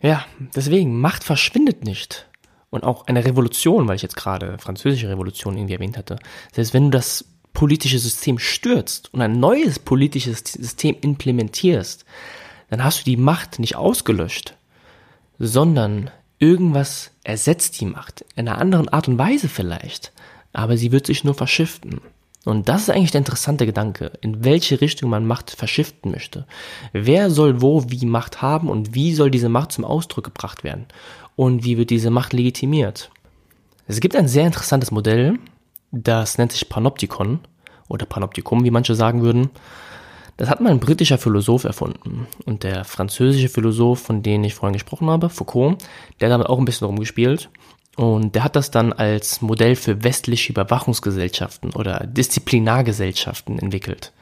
Ja, 0.00 0.24
deswegen, 0.54 1.00
Macht 1.00 1.24
verschwindet 1.24 1.84
nicht. 1.84 2.26
Und 2.70 2.84
auch 2.84 3.06
eine 3.06 3.24
Revolution, 3.24 3.88
weil 3.88 3.96
ich 3.96 4.02
jetzt 4.02 4.16
gerade 4.16 4.58
französische 4.58 5.08
Revolution 5.08 5.56
irgendwie 5.56 5.74
erwähnt 5.74 5.96
hatte, 5.96 6.18
selbst 6.52 6.74
wenn 6.74 6.84
du 6.84 6.90
das 6.90 7.24
politische 7.54 7.98
System 7.98 8.38
stürzt 8.38 9.12
und 9.12 9.22
ein 9.22 9.40
neues 9.40 9.78
politisches 9.78 10.40
System 10.40 10.96
implementierst, 11.00 12.04
dann 12.68 12.84
hast 12.84 13.00
du 13.00 13.04
die 13.04 13.16
Macht 13.16 13.58
nicht 13.58 13.76
ausgelöscht, 13.76 14.54
sondern 15.38 16.10
irgendwas 16.38 17.10
ersetzt 17.24 17.80
die 17.80 17.86
Macht. 17.86 18.24
In 18.36 18.48
einer 18.48 18.58
anderen 18.58 18.88
Art 18.88 19.08
und 19.08 19.18
Weise 19.18 19.48
vielleicht, 19.48 20.12
aber 20.52 20.76
sie 20.76 20.92
wird 20.92 21.06
sich 21.06 21.24
nur 21.24 21.34
verschiften. 21.34 22.00
Und 22.44 22.68
das 22.68 22.82
ist 22.82 22.90
eigentlich 22.90 23.10
der 23.10 23.20
interessante 23.20 23.66
Gedanke, 23.66 24.12
in 24.20 24.44
welche 24.44 24.80
Richtung 24.80 25.10
man 25.10 25.26
Macht 25.26 25.50
verschiften 25.50 26.10
möchte. 26.10 26.46
Wer 26.92 27.30
soll 27.30 27.60
wo 27.60 27.90
wie 27.90 28.06
Macht 28.06 28.40
haben 28.40 28.70
und 28.70 28.94
wie 28.94 29.14
soll 29.14 29.30
diese 29.30 29.48
Macht 29.48 29.72
zum 29.72 29.84
Ausdruck 29.84 30.24
gebracht 30.24 30.64
werden? 30.64 30.86
Und 31.36 31.64
wie 31.64 31.76
wird 31.76 31.90
diese 31.90 32.10
Macht 32.10 32.32
legitimiert? 32.32 33.10
Es 33.86 34.00
gibt 34.00 34.16
ein 34.16 34.28
sehr 34.28 34.46
interessantes 34.46 34.90
Modell, 34.90 35.38
das 35.90 36.38
nennt 36.38 36.52
sich 36.52 36.68
Panoptikon 36.68 37.40
oder 37.88 38.06
Panoptikum, 38.06 38.64
wie 38.64 38.70
manche 38.70 38.94
sagen 38.94 39.22
würden. 39.22 39.50
Das 40.38 40.48
hat 40.48 40.60
mal 40.60 40.70
ein 40.70 40.78
britischer 40.78 41.18
Philosoph 41.18 41.64
erfunden. 41.64 42.28
Und 42.46 42.62
der 42.62 42.84
französische 42.84 43.48
Philosoph, 43.48 44.00
von 44.00 44.22
dem 44.22 44.44
ich 44.44 44.54
vorhin 44.54 44.74
gesprochen 44.74 45.10
habe, 45.10 45.30
Foucault, 45.30 45.82
der 46.20 46.28
hat 46.28 46.32
damit 46.32 46.46
auch 46.46 46.60
ein 46.60 46.64
bisschen 46.64 46.86
rumgespielt. 46.86 47.50
Und 47.96 48.36
der 48.36 48.44
hat 48.44 48.54
das 48.54 48.70
dann 48.70 48.92
als 48.92 49.42
Modell 49.42 49.74
für 49.74 50.04
westliche 50.04 50.52
Überwachungsgesellschaften 50.52 51.72
oder 51.74 52.06
Disziplinargesellschaften 52.06 53.58
entwickelt. 53.58 54.12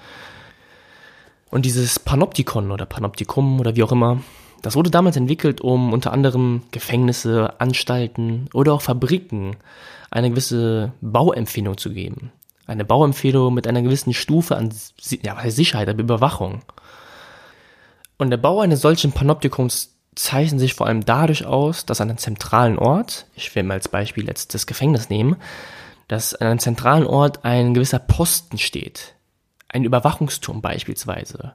Und 1.51 1.67
dieses 1.67 1.99
Panoptikon 1.99 2.71
oder 2.71 2.87
Panoptikum 2.87 3.61
oder 3.61 3.77
wie 3.77 3.83
auch 3.83 3.93
immer, 3.93 4.23
das 4.63 4.75
wurde 4.75 4.91
damals 4.91 5.19
entwickelt, 5.19 5.61
um 5.61 5.93
unter 5.93 6.15
anderem 6.15 6.63
Gefängnisse, 6.71 7.61
Anstalten 7.61 8.49
oder 8.55 8.73
auch 8.73 8.81
Fabriken 8.81 9.57
eine 10.11 10.31
gewisse 10.31 10.95
Bauempfindung 11.03 11.77
zu 11.77 11.93
geben. 11.93 12.33
Eine 12.67 12.85
Bauempfehlung 12.85 13.55
mit 13.55 13.67
einer 13.67 13.83
gewissen 13.83 14.13
Stufe 14.13 14.57
an 14.57 14.75
ja, 15.23 15.51
Sicherheit, 15.51 15.89
aber 15.89 16.01
Überwachung. 16.01 16.63
Und 18.19 18.31
der 18.31 18.39
Bau 18.39 18.61
eines 18.61 18.81
solchen 18.81 19.13
Panoptikums 19.13 19.97
zeichnet 20.15 20.61
sich 20.61 20.75
vor 20.75 20.87
allem 20.87 21.05
dadurch 21.05 21.45
aus, 21.45 21.87
dass 21.87 22.01
an 22.01 22.09
einem 22.09 22.19
zentralen 22.19 22.79
Ort, 22.79 23.27
ich 23.35 23.55
will 23.55 23.63
mal 23.63 23.75
als 23.75 23.89
Beispiel 23.89 24.27
jetzt 24.27 24.55
das 24.55 24.67
Gefängnis 24.67 25.11
nehmen, 25.11 25.37
dass 26.09 26.35
an 26.35 26.49
einem 26.49 26.59
zentralen 26.59 27.07
Ort 27.07 27.45
ein 27.45 27.75
gewisser 27.75 27.99
Posten 27.99 28.59
steht. 28.59 29.15
Ein 29.69 29.85
Überwachungsturm 29.85 30.63
beispielsweise. 30.63 31.53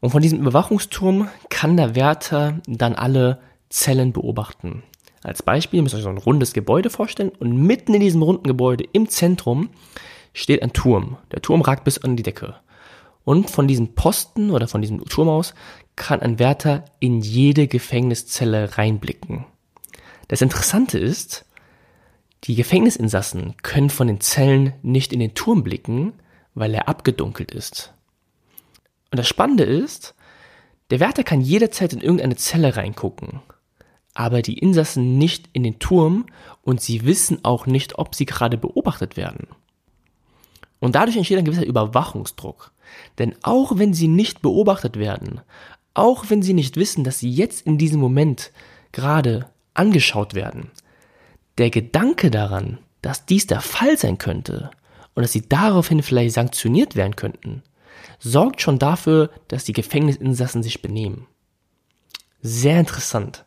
Und 0.00 0.10
von 0.10 0.22
diesem 0.22 0.40
Überwachungsturm 0.40 1.28
kann 1.50 1.76
der 1.76 1.94
Wärter 1.94 2.58
dann 2.66 2.94
alle 2.94 3.40
Zellen 3.68 4.12
beobachten. 4.12 4.82
Als 5.22 5.42
Beispiel 5.42 5.82
müsst 5.82 5.94
ihr 5.94 5.98
euch 5.98 6.04
so 6.04 6.08
ein 6.08 6.18
rundes 6.18 6.52
Gebäude 6.52 6.90
vorstellen 6.90 7.32
und 7.38 7.56
mitten 7.56 7.94
in 7.94 8.00
diesem 8.00 8.22
runden 8.22 8.46
Gebäude 8.46 8.84
im 8.92 9.08
Zentrum 9.08 9.70
steht 10.38 10.62
ein 10.62 10.72
Turm. 10.72 11.18
Der 11.32 11.42
Turm 11.42 11.60
ragt 11.60 11.84
bis 11.84 11.98
an 11.98 12.16
die 12.16 12.22
Decke. 12.22 12.56
Und 13.24 13.50
von 13.50 13.68
diesem 13.68 13.94
Posten 13.94 14.50
oder 14.50 14.68
von 14.68 14.80
diesem 14.80 15.04
Turm 15.04 15.28
aus 15.28 15.54
kann 15.96 16.20
ein 16.20 16.38
Wärter 16.38 16.84
in 17.00 17.20
jede 17.20 17.66
Gefängniszelle 17.66 18.78
reinblicken. 18.78 19.44
Das 20.28 20.42
Interessante 20.42 20.98
ist, 20.98 21.44
die 22.44 22.54
Gefängnisinsassen 22.54 23.56
können 23.62 23.90
von 23.90 24.06
den 24.06 24.20
Zellen 24.20 24.74
nicht 24.82 25.12
in 25.12 25.20
den 25.20 25.34
Turm 25.34 25.64
blicken, 25.64 26.14
weil 26.54 26.72
er 26.74 26.88
abgedunkelt 26.88 27.50
ist. 27.50 27.92
Und 29.10 29.18
das 29.18 29.28
Spannende 29.28 29.64
ist, 29.64 30.14
der 30.90 31.00
Wärter 31.00 31.24
kann 31.24 31.40
jederzeit 31.40 31.92
in 31.92 32.00
irgendeine 32.00 32.36
Zelle 32.36 32.76
reingucken 32.76 33.40
aber 34.18 34.42
die 34.42 34.58
Insassen 34.58 35.16
nicht 35.16 35.48
in 35.52 35.62
den 35.62 35.78
Turm 35.78 36.26
und 36.62 36.80
sie 36.80 37.06
wissen 37.06 37.44
auch 37.44 37.66
nicht, 37.66 38.00
ob 38.00 38.16
sie 38.16 38.26
gerade 38.26 38.58
beobachtet 38.58 39.16
werden. 39.16 39.46
Und 40.80 40.94
dadurch 40.94 41.16
entsteht 41.16 41.38
ein 41.38 41.44
gewisser 41.44 41.66
Überwachungsdruck. 41.66 42.72
Denn 43.18 43.34
auch 43.42 43.78
wenn 43.78 43.94
sie 43.94 44.08
nicht 44.08 44.42
beobachtet 44.42 44.98
werden, 44.98 45.40
auch 45.94 46.26
wenn 46.28 46.42
sie 46.42 46.54
nicht 46.54 46.76
wissen, 46.76 47.04
dass 47.04 47.18
sie 47.18 47.30
jetzt 47.30 47.66
in 47.66 47.78
diesem 47.78 48.00
Moment 48.00 48.52
gerade 48.92 49.50
angeschaut 49.74 50.34
werden, 50.34 50.70
der 51.58 51.70
Gedanke 51.70 52.30
daran, 52.30 52.78
dass 53.02 53.26
dies 53.26 53.46
der 53.46 53.60
Fall 53.60 53.98
sein 53.98 54.18
könnte 54.18 54.70
und 55.14 55.22
dass 55.22 55.32
sie 55.32 55.48
daraufhin 55.48 56.02
vielleicht 56.02 56.34
sanktioniert 56.34 56.94
werden 56.94 57.16
könnten, 57.16 57.62
sorgt 58.20 58.60
schon 58.60 58.78
dafür, 58.78 59.30
dass 59.48 59.64
die 59.64 59.72
Gefängnisinsassen 59.72 60.62
sich 60.62 60.82
benehmen. 60.82 61.26
Sehr 62.40 62.78
interessant. 62.78 63.44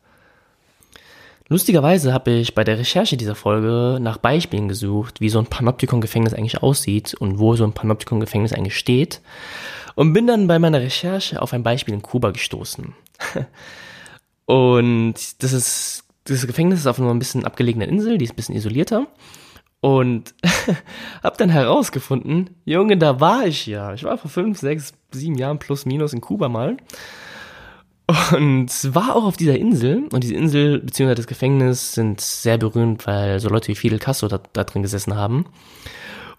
Lustigerweise 1.51 2.13
habe 2.13 2.31
ich 2.31 2.55
bei 2.55 2.63
der 2.63 2.79
Recherche 2.79 3.17
dieser 3.17 3.35
Folge 3.35 3.99
nach 3.99 4.17
Beispielen 4.17 4.69
gesucht, 4.69 5.19
wie 5.19 5.27
so 5.27 5.37
ein 5.37 5.47
Panoptikon-Gefängnis 5.47 6.33
eigentlich 6.33 6.63
aussieht 6.63 7.13
und 7.13 7.39
wo 7.39 7.57
so 7.57 7.65
ein 7.65 7.73
Panoptikon-Gefängnis 7.73 8.53
eigentlich 8.53 8.77
steht. 8.77 9.19
Und 9.95 10.13
bin 10.13 10.27
dann 10.27 10.47
bei 10.47 10.59
meiner 10.59 10.79
Recherche 10.79 11.41
auf 11.41 11.51
ein 11.51 11.61
Beispiel 11.61 11.93
in 11.93 12.01
Kuba 12.01 12.31
gestoßen. 12.31 12.93
und 14.45 15.15
das 15.43 15.51
ist, 15.51 16.05
das 16.23 16.47
Gefängnis 16.47 16.79
ist 16.79 16.87
auf 16.87 17.01
einer 17.01 17.09
ein 17.09 17.19
bisschen 17.19 17.45
abgelegenen 17.45 17.89
Insel, 17.89 18.17
die 18.17 18.23
ist 18.23 18.31
ein 18.31 18.37
bisschen 18.37 18.55
isolierter. 18.55 19.07
Und 19.81 20.33
hab 21.21 21.37
dann 21.37 21.49
herausgefunden, 21.49 22.51
Junge, 22.63 22.95
da 22.95 23.19
war 23.19 23.45
ich 23.45 23.65
ja. 23.65 23.93
Ich 23.93 24.05
war 24.05 24.17
vor 24.17 24.31
fünf, 24.31 24.57
sechs, 24.57 24.93
sieben 25.11 25.35
Jahren 25.35 25.59
plus 25.59 25.85
minus 25.85 26.13
in 26.13 26.21
Kuba 26.21 26.47
mal. 26.47 26.77
Und 28.35 28.69
war 28.95 29.15
auch 29.15 29.23
auf 29.23 29.37
dieser 29.37 29.57
Insel. 29.57 30.07
Und 30.11 30.23
diese 30.23 30.35
Insel 30.35 30.79
bzw. 30.79 31.15
das 31.15 31.27
Gefängnis 31.27 31.93
sind 31.93 32.21
sehr 32.21 32.57
berühmt, 32.57 33.07
weil 33.07 33.39
so 33.39 33.49
Leute 33.49 33.69
wie 33.69 33.75
Fidel 33.75 33.99
Castro 33.99 34.27
da, 34.27 34.39
da 34.53 34.63
drin 34.63 34.81
gesessen 34.81 35.15
haben. 35.15 35.45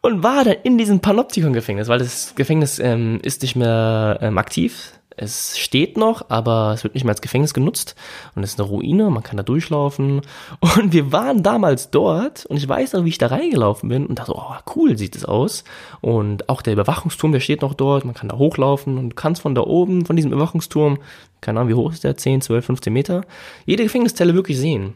Und 0.01 0.23
war 0.23 0.45
dann 0.45 0.57
in 0.65 0.79
diesem 0.79 1.01
Panoptikon-Gefängnis, 1.01 1.89
weil 1.89 2.01
das 2.01 2.35
Gefängnis 2.35 2.79
ähm, 2.81 3.21
ist 3.23 3.43
nicht 3.43 3.55
mehr 3.55 4.19
ähm, 4.21 4.37
aktiv 4.37 4.93
es 5.17 5.59
steht 5.59 5.97
noch, 5.97 6.31
aber 6.31 6.73
es 6.75 6.85
wird 6.85 6.95
nicht 6.95 7.05
mehr 7.05 7.13
als 7.13 7.21
Gefängnis 7.21 7.55
genutzt 7.55 7.95
und 8.35 8.43
es 8.43 8.51
ist 8.51 8.61
eine 8.61 8.69
Ruine, 8.69 9.11
man 9.11 9.23
kann 9.23 9.37
da 9.37 9.43
durchlaufen. 9.43 10.23
Und 10.77 10.93
wir 10.93 11.13
waren 11.13 11.43
damals 11.43 11.91
dort 11.91 12.47
und 12.47 12.57
ich 12.57 12.69
weiß 12.69 12.95
noch, 12.95 13.05
wie 13.05 13.11
ich 13.11 13.19
da 13.19 13.27
reingelaufen 13.27 13.89
bin 13.89 14.07
und 14.07 14.19
dachte, 14.19 14.33
oh, 14.35 14.55
cool 14.75 14.97
sieht 14.97 15.17
es 15.17 15.25
aus. 15.25 15.65
Und 16.01 16.49
auch 16.49 16.63
der 16.63 16.73
Überwachungsturm, 16.73 17.33
der 17.33 17.41
steht 17.41 17.63
noch 17.63 17.75
dort, 17.75 18.05
man 18.05 18.15
kann 18.15 18.29
da 18.29 18.37
hochlaufen 18.39 18.99
und 18.99 19.11
du 19.11 19.15
kannst 19.15 19.43
von 19.43 19.55
da 19.55 19.63
oben, 19.63 20.07
von 20.07 20.17
diesem 20.17 20.33
Überwachungsturm, 20.33 20.99
keine 21.41 21.61
Ahnung, 21.61 21.71
wie 21.71 21.75
hoch 21.75 21.93
ist 21.93 22.05
der, 22.05 22.17
10, 22.17 22.41
12, 22.41 22.65
15 22.65 22.93
Meter, 22.93 23.23
jede 23.67 23.83
Gefängniszelle 23.83 24.35
wirklich 24.35 24.59
sehen. 24.59 24.95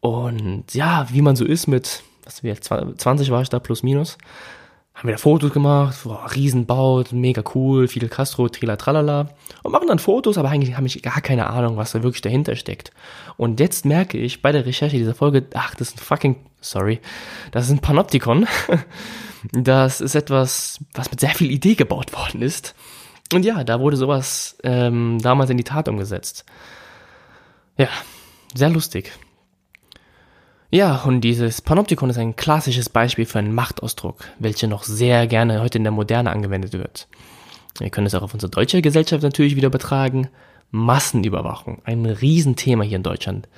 Und 0.00 0.64
ja, 0.72 1.06
wie 1.10 1.22
man 1.22 1.36
so 1.36 1.44
ist 1.44 1.66
mit, 1.66 2.02
was 2.24 2.42
wir, 2.42 2.60
20 2.60 3.30
war 3.30 3.42
ich 3.42 3.48
da 3.48 3.58
plus 3.58 3.82
minus, 3.82 4.18
haben 5.00 5.08
wir 5.08 5.14
da 5.14 5.18
Fotos 5.18 5.50
gemacht, 5.50 5.96
boah, 6.04 6.26
Riesenbau, 6.34 7.02
mega 7.12 7.42
cool, 7.54 7.88
Fidel 7.88 8.10
Castro, 8.10 8.50
trila 8.50 8.76
tralala. 8.76 9.30
Und 9.62 9.72
machen 9.72 9.88
dann 9.88 9.98
Fotos, 9.98 10.36
aber 10.36 10.50
eigentlich 10.50 10.76
habe 10.76 10.86
ich 10.86 11.00
gar 11.00 11.22
keine 11.22 11.48
Ahnung, 11.48 11.78
was 11.78 11.92
da 11.92 12.02
wirklich 12.02 12.20
dahinter 12.20 12.54
steckt. 12.54 12.92
Und 13.38 13.60
jetzt 13.60 13.86
merke 13.86 14.18
ich 14.18 14.42
bei 14.42 14.52
der 14.52 14.66
Recherche 14.66 14.98
dieser 14.98 15.14
Folge, 15.14 15.46
ach, 15.54 15.74
das 15.74 15.88
ist 15.88 15.96
ein 15.96 16.04
fucking, 16.04 16.36
sorry, 16.60 17.00
das 17.50 17.64
ist 17.64 17.70
ein 17.70 17.80
Panoptikon. 17.80 18.46
Das 19.52 20.02
ist 20.02 20.14
etwas, 20.14 20.80
was 20.92 21.10
mit 21.10 21.20
sehr 21.20 21.30
viel 21.30 21.50
Idee 21.50 21.74
gebaut 21.74 22.12
worden 22.12 22.42
ist. 22.42 22.74
Und 23.32 23.42
ja, 23.42 23.64
da 23.64 23.80
wurde 23.80 23.96
sowas 23.96 24.58
ähm, 24.62 25.18
damals 25.22 25.48
in 25.48 25.56
die 25.56 25.64
Tat 25.64 25.88
umgesetzt. 25.88 26.44
Ja, 27.78 27.88
sehr 28.54 28.68
lustig. 28.68 29.12
Ja, 30.72 31.02
und 31.02 31.22
dieses 31.22 31.62
Panoptikon 31.62 32.10
ist 32.10 32.18
ein 32.18 32.36
klassisches 32.36 32.88
Beispiel 32.88 33.26
für 33.26 33.40
einen 33.40 33.52
Machtausdruck, 33.52 34.24
welcher 34.38 34.68
noch 34.68 34.84
sehr 34.84 35.26
gerne 35.26 35.60
heute 35.60 35.78
in 35.78 35.84
der 35.84 35.90
Moderne 35.90 36.30
angewendet 36.30 36.74
wird. 36.74 37.08
Wir 37.80 37.90
können 37.90 38.06
es 38.06 38.14
auch 38.14 38.22
auf 38.22 38.34
unsere 38.34 38.50
deutsche 38.50 38.80
Gesellschaft 38.80 39.24
natürlich 39.24 39.56
wieder 39.56 39.66
übertragen. 39.66 40.28
Massenüberwachung, 40.70 41.82
ein 41.84 42.06
Riesenthema 42.06 42.84
hier 42.84 42.98
in 42.98 43.02
Deutschland. 43.02 43.48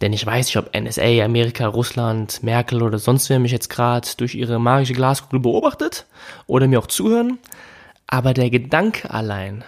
Denn 0.00 0.12
ich 0.12 0.24
weiß 0.24 0.46
nicht, 0.46 0.56
ob 0.56 0.72
NSA, 0.72 1.24
Amerika, 1.24 1.66
Russland, 1.66 2.44
Merkel 2.44 2.82
oder 2.82 3.00
sonst 3.00 3.30
wer 3.30 3.40
mich 3.40 3.50
jetzt 3.50 3.68
gerade 3.68 4.06
durch 4.16 4.36
ihre 4.36 4.60
magische 4.60 4.92
Glaskugel 4.92 5.40
beobachtet 5.40 6.06
oder 6.46 6.68
mir 6.68 6.78
auch 6.78 6.86
zuhören. 6.86 7.38
Aber 8.06 8.32
der 8.32 8.50
Gedanke 8.50 9.10
allein 9.10 9.64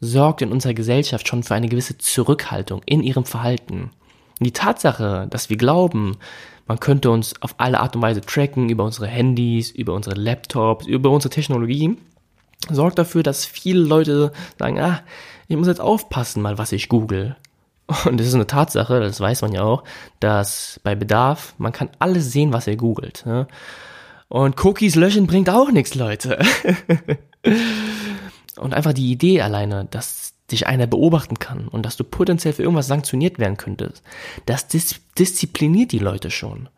sorgt 0.00 0.40
in 0.40 0.52
unserer 0.52 0.72
Gesellschaft 0.72 1.28
schon 1.28 1.42
für 1.42 1.54
eine 1.54 1.68
gewisse 1.68 1.98
Zurückhaltung 1.98 2.80
in 2.86 3.02
ihrem 3.02 3.26
Verhalten. 3.26 3.90
Und 4.40 4.46
die 4.46 4.52
Tatsache, 4.52 5.26
dass 5.30 5.50
wir 5.50 5.58
glauben, 5.58 6.16
man 6.66 6.80
könnte 6.80 7.10
uns 7.10 7.34
auf 7.42 7.54
alle 7.58 7.80
Art 7.80 7.94
und 7.94 8.02
Weise 8.02 8.22
tracken 8.22 8.70
über 8.70 8.84
unsere 8.84 9.06
Handys, 9.06 9.70
über 9.70 9.92
unsere 9.92 10.16
Laptops, 10.18 10.86
über 10.86 11.10
unsere 11.10 11.32
Technologie, 11.32 11.98
sorgt 12.70 12.98
dafür, 12.98 13.22
dass 13.22 13.44
viele 13.44 13.80
Leute 13.80 14.32
sagen, 14.58 14.80
ah, 14.80 15.02
ich 15.48 15.56
muss 15.56 15.66
jetzt 15.66 15.80
aufpassen 15.80 16.42
mal, 16.42 16.58
was 16.58 16.72
ich 16.72 16.88
google. 16.88 17.36
Und 18.04 18.18
das 18.18 18.28
ist 18.28 18.34
eine 18.34 18.46
Tatsache, 18.46 19.00
das 19.00 19.20
weiß 19.20 19.42
man 19.42 19.52
ja 19.52 19.62
auch, 19.62 19.84
dass 20.20 20.80
bei 20.84 20.94
Bedarf, 20.94 21.54
man 21.58 21.72
kann 21.72 21.90
alles 21.98 22.30
sehen, 22.30 22.52
was 22.52 22.66
ihr 22.66 22.76
googelt. 22.76 23.26
Ne? 23.26 23.48
Und 24.28 24.64
Cookies 24.64 24.94
löschen 24.94 25.26
bringt 25.26 25.50
auch 25.50 25.70
nichts, 25.72 25.96
Leute. 25.96 26.38
Und 28.56 28.74
einfach 28.74 28.92
die 28.92 29.10
Idee 29.10 29.40
alleine, 29.42 29.88
dass 29.90 30.34
dich 30.52 30.66
einer 30.66 30.86
beobachten 30.86 31.38
kann 31.38 31.68
und 31.68 31.84
dass 31.84 31.96
du 31.96 32.04
potenziell 32.04 32.52
für 32.52 32.62
irgendwas 32.62 32.86
sanktioniert 32.86 33.38
werden 33.38 33.56
könntest, 33.56 34.02
das 34.46 34.68
dis 34.68 35.00
diszipliniert 35.18 35.92
die 35.92 35.98
Leute 35.98 36.30
schon. 36.30 36.68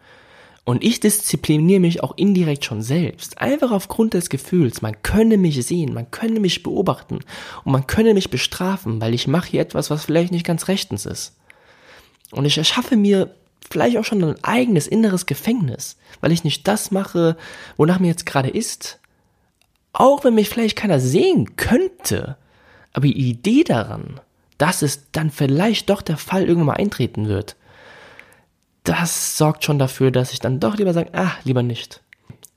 Und 0.65 0.85
ich 0.85 1.01
diszipliniere 1.01 1.81
mich 1.81 2.03
auch 2.05 2.17
indirekt 2.17 2.65
schon 2.65 2.83
selbst. 2.83 3.39
Einfach 3.39 3.73
aufgrund 3.73 4.15
des 4.15 4.29
Gefühls, 4.29 4.81
man 4.81 5.03
könne 5.03 5.37
mich 5.37 5.65
sehen, 5.67 5.93
man 5.93 6.11
könne 6.13 6.39
mich 6.39 6.63
beobachten 6.63 7.19
und 7.65 7.73
man 7.73 7.89
könne 7.89 8.15
mich 8.15 8.31
bestrafen, 8.31 9.01
weil 9.01 9.13
ich 9.13 9.27
mache 9.27 9.51
hier 9.51 9.61
etwas, 9.61 9.91
was 9.91 10.05
vielleicht 10.05 10.31
nicht 10.31 10.47
ganz 10.47 10.69
rechtens 10.69 11.05
ist. 11.05 11.37
Und 12.31 12.45
ich 12.45 12.59
erschaffe 12.59 12.97
mir 12.97 13.35
vielleicht 13.71 13.97
auch 13.97 14.05
schon 14.05 14.23
ein 14.23 14.45
eigenes 14.45 14.87
inneres 14.87 15.27
Gefängnis, 15.27 15.97
weil 16.21 16.31
ich 16.31 16.45
nicht 16.45 16.69
das 16.69 16.93
mache, 16.93 17.37
wonach 17.77 17.99
mir 17.99 18.09
jetzt 18.09 18.27
gerade 18.27 18.49
ist. 18.49 19.01
Auch 19.93 20.25
wenn 20.25 20.35
mich 20.35 20.49
vielleicht 20.49 20.77
keiner 20.77 21.01
sehen 21.01 21.57
könnte, 21.57 22.37
aber 22.93 23.07
die 23.07 23.31
Idee 23.31 23.65
daran, 23.65 24.21
dass 24.59 24.83
es 24.83 25.11
dann 25.13 25.31
vielleicht 25.31 25.91
doch 25.91 26.03
der 26.03 26.17
Fall 26.17 26.43
irgendwann 26.43 26.67
mal 26.67 26.75
eintreten 26.75 27.29
wird, 27.29 27.57
das 28.85 29.37
sorgt 29.37 29.65
schon 29.65 29.79
dafür, 29.79 30.11
dass 30.11 30.33
ich 30.33 30.41
dann 30.41 30.61
doch 30.61 30.77
lieber 30.77 30.93
sage, 30.93 31.11
ah, 31.15 31.33
lieber 31.45 31.63
nicht. 31.63 32.03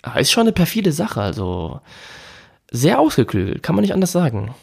Aber 0.02 0.20
ist 0.20 0.32
schon 0.32 0.42
eine 0.42 0.52
perfide 0.52 0.92
Sache, 0.92 1.22
also 1.22 1.82
sehr 2.72 3.00
ausgeklügelt, 3.00 3.64
kann 3.64 3.76
man 3.76 3.84
nicht 3.84 3.94
anders 3.94 4.12
sagen. 4.12 4.54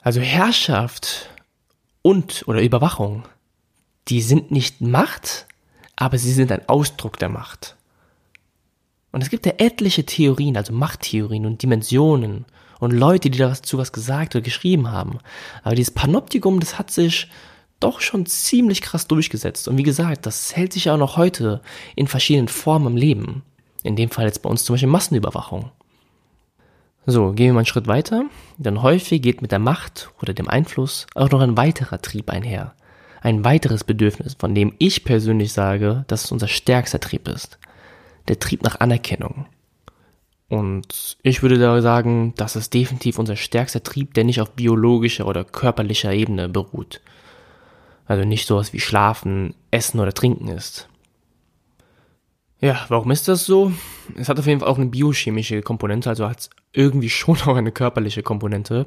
Also 0.00 0.20
Herrschaft 0.20 1.30
und 2.02 2.44
oder 2.46 2.62
Überwachung, 2.62 3.24
die 4.08 4.22
sind 4.22 4.50
nicht 4.50 4.80
Macht, 4.80 5.46
aber 5.96 6.18
sie 6.18 6.32
sind 6.32 6.52
ein 6.52 6.68
Ausdruck 6.68 7.18
der 7.18 7.28
Macht. 7.28 7.76
Und 9.12 9.22
es 9.22 9.30
gibt 9.30 9.46
ja 9.46 9.54
etliche 9.58 10.04
Theorien, 10.04 10.56
also 10.56 10.72
Machttheorien 10.72 11.46
und 11.46 11.62
Dimensionen 11.62 12.44
und 12.78 12.92
Leute, 12.92 13.30
die 13.30 13.38
dazu 13.38 13.78
was 13.78 13.92
gesagt 13.92 14.34
oder 14.34 14.42
geschrieben 14.42 14.90
haben. 14.90 15.18
Aber 15.62 15.74
dieses 15.74 15.92
Panoptikum, 15.92 16.60
das 16.60 16.78
hat 16.78 16.90
sich 16.90 17.28
doch 17.80 18.00
schon 18.00 18.26
ziemlich 18.26 18.82
krass 18.82 19.06
durchgesetzt. 19.06 19.68
Und 19.68 19.76
wie 19.76 19.82
gesagt, 19.82 20.26
das 20.26 20.56
hält 20.56 20.72
sich 20.72 20.86
ja 20.86 20.94
auch 20.94 20.98
noch 20.98 21.16
heute 21.16 21.60
in 21.94 22.06
verschiedenen 22.06 22.48
Formen 22.48 22.86
im 22.88 22.96
Leben. 22.96 23.42
In 23.82 23.96
dem 23.96 24.10
Fall 24.10 24.26
jetzt 24.26 24.42
bei 24.42 24.50
uns 24.50 24.64
zum 24.64 24.74
Beispiel 24.74 24.88
Massenüberwachung. 24.88 25.70
So, 27.08 27.32
gehen 27.32 27.46
wir 27.46 27.52
mal 27.52 27.60
einen 27.60 27.66
Schritt 27.66 27.86
weiter. 27.86 28.24
Denn 28.56 28.82
häufig 28.82 29.22
geht 29.22 29.42
mit 29.42 29.52
der 29.52 29.58
Macht 29.58 30.10
oder 30.20 30.34
dem 30.34 30.48
Einfluss 30.48 31.06
auch 31.14 31.30
noch 31.30 31.40
ein 31.40 31.56
weiterer 31.56 32.00
Trieb 32.00 32.30
einher. 32.30 32.74
Ein 33.20 33.44
weiteres 33.44 33.84
Bedürfnis, 33.84 34.34
von 34.38 34.54
dem 34.54 34.74
ich 34.78 35.04
persönlich 35.04 35.52
sage, 35.52 36.04
dass 36.08 36.24
es 36.24 36.32
unser 36.32 36.48
stärkster 36.48 37.00
Trieb 37.00 37.28
ist. 37.28 37.58
Der 38.28 38.38
Trieb 38.38 38.62
nach 38.62 38.80
Anerkennung. 38.80 39.46
Und 40.48 41.16
ich 41.22 41.42
würde 41.42 41.58
da 41.58 41.80
sagen, 41.82 42.32
das 42.36 42.54
ist 42.54 42.72
definitiv 42.72 43.18
unser 43.18 43.36
stärkster 43.36 43.82
Trieb, 43.82 44.14
der 44.14 44.24
nicht 44.24 44.40
auf 44.40 44.52
biologischer 44.52 45.26
oder 45.26 45.44
körperlicher 45.44 46.12
Ebene 46.12 46.48
beruht. 46.48 47.00
Also 48.06 48.24
nicht 48.24 48.46
sowas 48.46 48.72
wie 48.72 48.80
Schlafen, 48.80 49.54
Essen 49.72 49.98
oder 49.98 50.12
Trinken 50.12 50.48
ist. 50.48 50.88
Ja, 52.60 52.86
warum 52.88 53.10
ist 53.10 53.28
das 53.28 53.44
so? 53.44 53.72
Es 54.16 54.28
hat 54.28 54.38
auf 54.38 54.46
jeden 54.46 54.60
Fall 54.60 54.68
auch 54.68 54.78
eine 54.78 54.86
biochemische 54.86 55.60
Komponente, 55.62 56.08
also 56.08 56.28
hat 56.28 56.40
es 56.40 56.50
irgendwie 56.72 57.10
schon 57.10 57.38
auch 57.42 57.56
eine 57.56 57.72
körperliche 57.72 58.22
Komponente. 58.22 58.86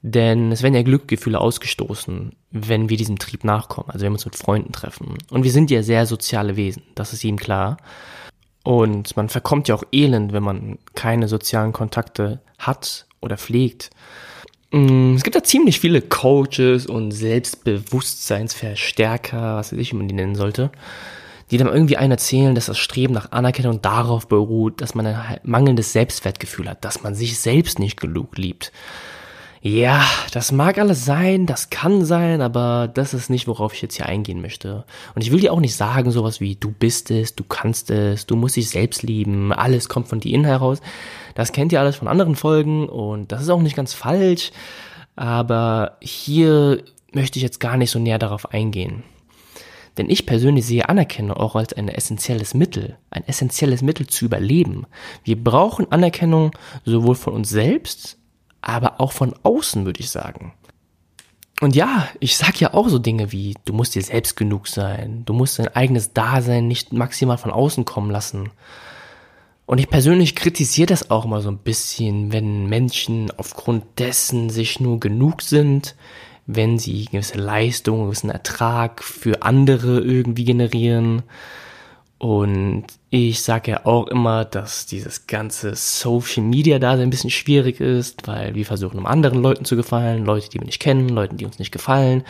Denn 0.00 0.52
es 0.52 0.62
werden 0.62 0.74
ja 0.74 0.82
Glückgefühle 0.82 1.40
ausgestoßen, 1.40 2.36
wenn 2.52 2.88
wir 2.88 2.96
diesem 2.96 3.18
Trieb 3.18 3.42
nachkommen, 3.42 3.90
also 3.90 4.04
wenn 4.04 4.12
wir 4.12 4.16
uns 4.16 4.24
mit 4.24 4.36
Freunden 4.36 4.70
treffen. 4.70 5.18
Und 5.30 5.42
wir 5.42 5.50
sind 5.50 5.72
ja 5.72 5.82
sehr 5.82 6.06
soziale 6.06 6.54
Wesen, 6.56 6.84
das 6.94 7.12
ist 7.12 7.24
jedem 7.24 7.38
klar. 7.38 7.78
Und 8.64 9.16
man 9.16 9.28
verkommt 9.28 9.68
ja 9.68 9.74
auch 9.74 9.84
elend, 9.92 10.32
wenn 10.32 10.42
man 10.42 10.78
keine 10.94 11.28
sozialen 11.28 11.72
Kontakte 11.72 12.40
hat 12.58 13.06
oder 13.20 13.38
pflegt. 13.38 13.90
Mm, 14.70 15.14
es 15.14 15.22
gibt 15.22 15.36
da 15.36 15.42
ziemlich 15.42 15.80
viele 15.80 16.02
Coaches 16.02 16.84
und 16.86 17.12
Selbstbewusstseinsverstärker, 17.12 19.56
was 19.56 19.72
ich, 19.72 19.94
man 19.94 20.08
die 20.08 20.14
nennen 20.14 20.34
sollte, 20.34 20.70
die 21.50 21.56
dann 21.56 21.68
irgendwie 21.68 21.96
einen 21.96 22.10
erzählen, 22.12 22.54
dass 22.54 22.66
das 22.66 22.76
Streben 22.76 23.14
nach 23.14 23.32
Anerkennung 23.32 23.80
darauf 23.80 24.28
beruht, 24.28 24.82
dass 24.82 24.94
man 24.94 25.06
ein 25.06 25.40
mangelndes 25.42 25.94
Selbstwertgefühl 25.94 26.68
hat, 26.68 26.84
dass 26.84 27.02
man 27.02 27.14
sich 27.14 27.38
selbst 27.38 27.78
nicht 27.78 27.98
genug 27.98 28.36
liebt. 28.36 28.70
Ja, 29.60 30.04
das 30.32 30.52
mag 30.52 30.78
alles 30.78 31.04
sein, 31.04 31.46
das 31.46 31.68
kann 31.70 32.04
sein, 32.04 32.40
aber 32.42 32.88
das 32.92 33.12
ist 33.12 33.28
nicht, 33.28 33.48
worauf 33.48 33.74
ich 33.74 33.82
jetzt 33.82 33.96
hier 33.96 34.06
eingehen 34.06 34.40
möchte. 34.40 34.84
Und 35.14 35.22
ich 35.22 35.32
will 35.32 35.40
dir 35.40 35.52
auch 35.52 35.60
nicht 35.60 35.74
sagen, 35.74 36.12
sowas 36.12 36.40
wie 36.40 36.54
du 36.54 36.70
bist 36.70 37.10
es, 37.10 37.34
du 37.34 37.42
kannst 37.42 37.90
es, 37.90 38.26
du 38.26 38.36
musst 38.36 38.56
dich 38.56 38.70
selbst 38.70 39.02
lieben, 39.02 39.52
alles 39.52 39.88
kommt 39.88 40.08
von 40.08 40.20
dir 40.20 40.32
innen 40.32 40.44
heraus. 40.44 40.80
Das 41.34 41.52
kennt 41.52 41.72
ihr 41.72 41.80
alles 41.80 41.96
von 41.96 42.06
anderen 42.06 42.36
Folgen 42.36 42.88
und 42.88 43.32
das 43.32 43.42
ist 43.42 43.50
auch 43.50 43.60
nicht 43.60 43.76
ganz 43.76 43.94
falsch. 43.94 44.52
Aber 45.16 45.96
hier 46.00 46.84
möchte 47.12 47.38
ich 47.38 47.42
jetzt 47.42 47.58
gar 47.58 47.76
nicht 47.76 47.90
so 47.90 47.98
näher 47.98 48.18
darauf 48.18 48.52
eingehen. 48.52 49.02
Denn 49.96 50.08
ich 50.08 50.26
persönlich 50.26 50.64
sehe 50.64 50.88
Anerkennung 50.88 51.36
auch 51.36 51.56
als 51.56 51.72
ein 51.72 51.88
essentielles 51.88 52.54
Mittel, 52.54 52.96
ein 53.10 53.26
essentielles 53.26 53.82
Mittel 53.82 54.06
zu 54.06 54.26
überleben. 54.26 54.86
Wir 55.24 55.42
brauchen 55.42 55.90
Anerkennung 55.90 56.52
sowohl 56.84 57.16
von 57.16 57.32
uns 57.34 57.48
selbst, 57.48 58.17
aber 58.60 59.00
auch 59.00 59.12
von 59.12 59.34
außen, 59.42 59.84
würde 59.84 60.00
ich 60.00 60.10
sagen. 60.10 60.52
Und 61.60 61.74
ja, 61.74 62.08
ich 62.20 62.36
sag 62.36 62.60
ja 62.60 62.74
auch 62.74 62.88
so 62.88 62.98
Dinge 62.98 63.32
wie, 63.32 63.56
du 63.64 63.72
musst 63.72 63.94
dir 63.94 64.02
selbst 64.02 64.36
genug 64.36 64.68
sein, 64.68 65.24
du 65.24 65.32
musst 65.32 65.58
dein 65.58 65.68
eigenes 65.68 66.12
Dasein 66.12 66.68
nicht 66.68 66.92
maximal 66.92 67.38
von 67.38 67.50
außen 67.50 67.84
kommen 67.84 68.10
lassen. 68.10 68.50
Und 69.66 69.78
ich 69.78 69.90
persönlich 69.90 70.34
kritisiere 70.34 70.86
das 70.86 71.10
auch 71.10 71.26
mal 71.26 71.42
so 71.42 71.50
ein 71.50 71.58
bisschen, 71.58 72.32
wenn 72.32 72.68
Menschen 72.68 73.30
aufgrund 73.36 73.84
dessen 73.98 74.50
sich 74.50 74.80
nur 74.80 75.00
genug 75.00 75.42
sind, 75.42 75.96
wenn 76.46 76.78
sie 76.78 77.04
gewisse 77.04 77.36
Leistung, 77.36 78.06
gewissen 78.06 78.30
Ertrag 78.30 79.04
für 79.04 79.42
andere 79.42 80.00
irgendwie 80.00 80.44
generieren. 80.44 81.22
Und 82.18 82.84
ich 83.10 83.42
sage 83.42 83.70
ja 83.70 83.86
auch 83.86 84.08
immer, 84.08 84.44
dass 84.44 84.86
dieses 84.86 85.28
ganze 85.28 85.76
Social 85.76 86.42
Media 86.42 86.80
da 86.80 86.90
ein 86.90 87.10
bisschen 87.10 87.30
schwierig 87.30 87.80
ist, 87.80 88.26
weil 88.26 88.56
wir 88.56 88.66
versuchen, 88.66 88.98
um 88.98 89.06
anderen 89.06 89.40
Leuten 89.40 89.64
zu 89.64 89.76
gefallen, 89.76 90.24
Leute, 90.24 90.48
die 90.48 90.58
wir 90.58 90.66
nicht 90.66 90.80
kennen, 90.80 91.08
Leuten, 91.08 91.36
die 91.36 91.44
uns 91.44 91.60
nicht 91.60 91.70
gefallen, 91.70 92.24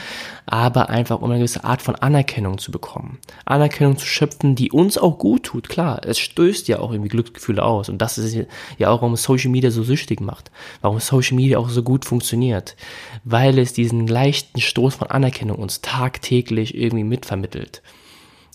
aber 0.44 0.90
einfach 0.90 1.22
um 1.22 1.30
eine 1.30 1.38
gewisse 1.38 1.64
Art 1.64 1.80
von 1.80 1.94
Anerkennung 1.94 2.58
zu 2.58 2.70
bekommen. 2.70 3.18
Anerkennung 3.46 3.96
zu 3.96 4.04
schöpfen, 4.04 4.54
die 4.54 4.70
uns 4.70 4.98
auch 4.98 5.16
gut 5.16 5.44
tut, 5.44 5.70
klar. 5.70 6.02
Es 6.04 6.18
stößt 6.18 6.68
ja 6.68 6.80
auch 6.80 6.92
irgendwie 6.92 7.08
Glücksgefühle 7.08 7.62
aus. 7.64 7.88
Und 7.88 8.02
das 8.02 8.18
ist 8.18 8.36
ja 8.76 8.90
auch, 8.90 9.00
warum 9.00 9.16
Social 9.16 9.50
Media 9.50 9.70
so 9.70 9.82
süchtig 9.82 10.20
macht. 10.20 10.50
Warum 10.82 11.00
Social 11.00 11.36
Media 11.36 11.58
auch 11.58 11.70
so 11.70 11.82
gut 11.82 12.04
funktioniert. 12.04 12.76
Weil 13.24 13.58
es 13.58 13.72
diesen 13.72 14.06
leichten 14.06 14.60
Stoß 14.60 14.96
von 14.96 15.08
Anerkennung 15.08 15.58
uns 15.58 15.80
tagtäglich 15.80 16.76
irgendwie 16.76 17.04
mitvermittelt. 17.04 17.82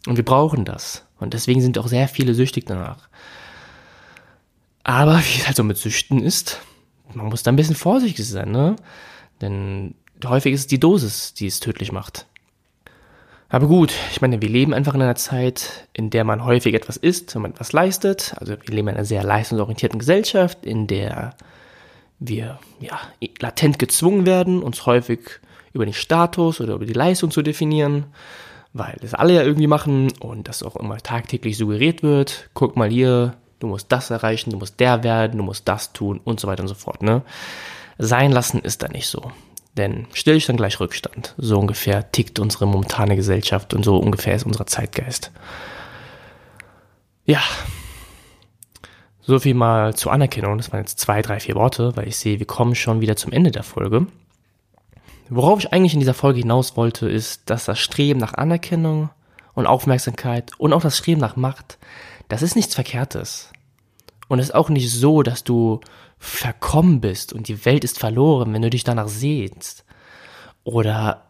Und 0.06 0.18
wir 0.18 0.26
brauchen 0.26 0.66
das. 0.66 1.06
Und 1.24 1.34
deswegen 1.34 1.62
sind 1.62 1.78
auch 1.78 1.88
sehr 1.88 2.08
viele 2.08 2.34
süchtig 2.34 2.66
danach. 2.66 3.08
Aber 4.84 5.18
wie 5.18 5.40
es 5.40 5.48
halt 5.48 5.56
so 5.56 5.64
mit 5.64 5.78
Süchten 5.78 6.22
ist, 6.22 6.62
man 7.14 7.28
muss 7.28 7.44
da 7.44 7.52
ein 7.52 7.56
bisschen 7.56 7.76
vorsichtig 7.76 8.28
sein, 8.28 8.52
ne? 8.52 8.76
Denn 9.42 9.96
häufig 10.26 10.54
ist 10.54 10.62
es 10.62 10.68
die 10.68 10.80
Dosis, 10.80 11.34
die 11.34 11.48
es 11.48 11.60
tödlich 11.60 11.92
macht. 11.92 12.28
Aber 13.50 13.68
gut, 13.68 13.94
ich 14.12 14.20
meine, 14.20 14.42
wir 14.42 14.50
leben 14.50 14.74
einfach 14.74 14.96
in 14.96 15.02
einer 15.02 15.16
Zeit, 15.16 15.88
in 15.94 16.10
der 16.10 16.24
man 16.24 16.44
häufig 16.44 16.74
etwas 16.74 16.98
isst 16.98 17.36
und 17.36 17.44
man 17.44 17.52
etwas 17.52 17.72
leistet. 17.72 18.34
Also 18.38 18.54
wir 18.54 18.74
leben 18.74 18.88
in 18.88 18.96
einer 18.96 19.06
sehr 19.06 19.24
leistungsorientierten 19.24 20.00
Gesellschaft, 20.00 20.66
in 20.66 20.88
der 20.88 21.36
wir 22.20 22.60
ja, 22.80 23.00
latent 23.40 23.80
gezwungen 23.80 24.26
werden, 24.26 24.64
uns 24.64 24.86
häufig 24.86 25.40
über 25.72 25.86
den 25.86 25.94
Status 25.94 26.62
oder 26.62 26.74
über 26.74 26.86
die 26.86 26.94
Leistung 26.94 27.32
zu 27.32 27.42
definieren 27.42 28.06
weil 28.74 28.98
das 29.02 29.14
alle 29.14 29.36
ja 29.36 29.44
irgendwie 29.44 29.68
machen 29.68 30.12
und 30.20 30.48
das 30.48 30.64
auch 30.64 30.76
immer 30.76 30.98
tagtäglich 30.98 31.58
suggeriert 31.58 32.04
wird. 32.04 32.50
Guck 32.54 32.76
mal 32.76 32.90
hier, 32.90 33.36
du 33.60 33.68
musst 33.68 33.92
das 33.92 34.10
erreichen, 34.10 34.50
du 34.50 34.58
musst 34.58 34.80
der 34.80 35.04
werden, 35.04 35.38
du 35.38 35.44
musst 35.44 35.68
das 35.68 35.94
tun 35.94 36.20
und 36.24 36.40
so 36.40 36.48
weiter 36.48 36.64
und 36.64 36.68
so 36.68 36.76
fort. 36.76 37.04
Ne? 37.04 37.22
Sein 38.00 38.32
lassen 38.32 38.60
ist 38.60 38.82
da 38.82 38.88
nicht 38.88 39.08
so. 39.08 39.32
Denn 39.78 40.08
Stillstand 40.14 40.58
gleich 40.58 40.80
Rückstand. 40.80 41.34
So 41.38 41.60
ungefähr 41.60 42.12
tickt 42.12 42.40
unsere 42.40 42.68
momentane 42.68 43.16
Gesellschaft 43.16 43.74
und 43.74 43.84
so 43.84 43.98
ungefähr 43.98 44.36
ist 44.36 44.46
unser 44.46 44.66
Zeitgeist. 44.66 45.32
Ja. 47.26 47.42
So 49.22 49.40
viel 49.40 49.54
mal 49.54 49.96
zur 49.96 50.12
Anerkennung. 50.12 50.58
Das 50.58 50.72
waren 50.72 50.82
jetzt 50.82 51.00
zwei, 51.00 51.22
drei, 51.22 51.40
vier 51.40 51.56
Worte, 51.56 51.96
weil 51.96 52.08
ich 52.08 52.18
sehe, 52.18 52.40
wir 52.40 52.46
kommen 52.46 52.76
schon 52.76 53.02
wieder 53.02 53.16
zum 53.16 53.32
Ende 53.32 53.52
der 53.52 53.64
Folge. 53.64 54.08
Worauf 55.30 55.60
ich 55.60 55.74
eigentlich 55.74 55.94
in 55.94 56.00
dieser 56.00 56.14
Folge 56.14 56.40
hinaus 56.40 56.76
wollte, 56.78 57.10
ist, 57.10 57.50
dass 57.50 57.66
das 57.66 57.80
Streben 57.80 58.20
nach 58.20 58.34
Anerkennung 58.34 59.10
und 59.54 59.68
Aufmerksamkeit 59.68 60.52
und 60.58 60.74
auch 60.74 60.82
das 60.82 60.98
Streben 60.98 61.22
nach 61.22 61.36
Macht, 61.36 61.78
das 62.30 62.42
ist 62.42 62.56
nichts 62.56 62.76
Verkehrtes. 62.76 63.52
Und 64.28 64.40
es 64.40 64.48
ist 64.48 64.56
auch 64.56 64.70
nicht 64.70 64.92
so, 64.92 65.24
dass 65.24 65.44
du 65.44 65.82
verkommen 66.18 67.02
bist 67.02 67.34
und 67.34 67.48
die 67.48 67.66
Welt 67.66 67.84
ist 67.84 68.00
verloren, 68.00 68.54
wenn 68.54 68.62
du 68.62 68.70
dich 68.70 68.84
danach 68.84 69.08
sehnst. 69.08 69.84
Oder 70.64 71.26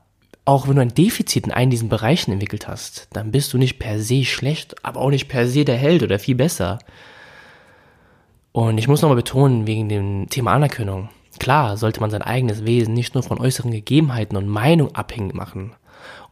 auch 0.45 0.67
wenn 0.67 0.75
du 0.75 0.81
ein 0.81 0.93
Defizit 0.93 1.47
in 1.47 1.53
einen 1.53 1.71
diesen 1.71 1.89
Bereichen 1.89 2.31
entwickelt 2.31 2.67
hast, 2.67 3.07
dann 3.13 3.31
bist 3.31 3.53
du 3.53 3.57
nicht 3.57 3.79
per 3.79 3.99
se 3.99 4.25
schlecht, 4.25 4.85
aber 4.85 4.99
auch 4.99 5.09
nicht 5.09 5.27
per 5.27 5.47
se 5.47 5.65
der 5.65 5.77
Held 5.77 6.03
oder 6.03 6.19
viel 6.19 6.35
besser. 6.35 6.79
Und 8.51 8.77
ich 8.77 8.87
muss 8.87 9.01
nochmal 9.01 9.15
betonen, 9.15 9.65
wegen 9.65 9.89
dem 9.89 10.29
Thema 10.29 10.53
Anerkennung. 10.53 11.09
Klar 11.39 11.77
sollte 11.77 11.99
man 11.99 12.11
sein 12.11 12.21
eigenes 12.21 12.65
Wesen 12.65 12.93
nicht 12.93 13.13
nur 13.13 13.23
von 13.23 13.39
äußeren 13.39 13.71
Gegebenheiten 13.71 14.37
und 14.37 14.47
Meinung 14.47 14.95
abhängig 14.95 15.33
machen 15.33 15.73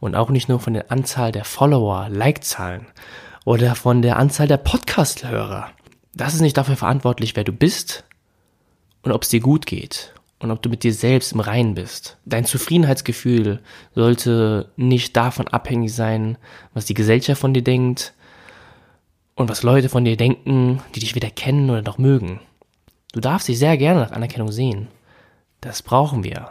und 0.00 0.14
auch 0.14 0.30
nicht 0.30 0.48
nur 0.48 0.60
von 0.60 0.74
der 0.74 0.90
Anzahl 0.90 1.32
der 1.32 1.44
Follower, 1.44 2.08
Like-Zahlen 2.08 2.86
oder 3.44 3.74
von 3.74 4.02
der 4.02 4.18
Anzahl 4.18 4.48
der 4.48 4.56
Podcast-Hörer. 4.56 5.68
Das 6.14 6.34
ist 6.34 6.40
nicht 6.40 6.56
dafür 6.56 6.76
verantwortlich, 6.76 7.36
wer 7.36 7.44
du 7.44 7.52
bist 7.52 8.04
und 9.02 9.12
ob 9.12 9.22
es 9.22 9.28
dir 9.28 9.40
gut 9.40 9.66
geht 9.66 10.14
und 10.38 10.50
ob 10.50 10.60
du 10.60 10.68
mit 10.68 10.82
dir 10.82 10.92
selbst 10.92 11.32
im 11.32 11.40
Reinen 11.40 11.74
bist. 11.74 12.18
Dein 12.24 12.44
Zufriedenheitsgefühl 12.44 13.60
sollte 13.94 14.70
nicht 14.76 15.16
davon 15.16 15.48
abhängig 15.48 15.94
sein, 15.94 16.36
was 16.74 16.84
die 16.84 16.94
Gesellschaft 16.94 17.40
von 17.40 17.54
dir 17.54 17.62
denkt 17.62 18.12
und 19.34 19.48
was 19.48 19.62
Leute 19.62 19.88
von 19.88 20.04
dir 20.04 20.16
denken, 20.16 20.82
die 20.94 21.00
dich 21.00 21.14
weder 21.14 21.30
kennen 21.30 21.70
oder 21.70 21.82
noch 21.82 21.98
mögen. 21.98 22.40
Du 23.12 23.20
darfst 23.20 23.48
dich 23.48 23.58
sehr 23.58 23.76
gerne 23.76 24.00
nach 24.00 24.12
Anerkennung 24.12 24.50
sehen. 24.50 24.88
Das 25.60 25.82
brauchen 25.82 26.24
wir. 26.24 26.50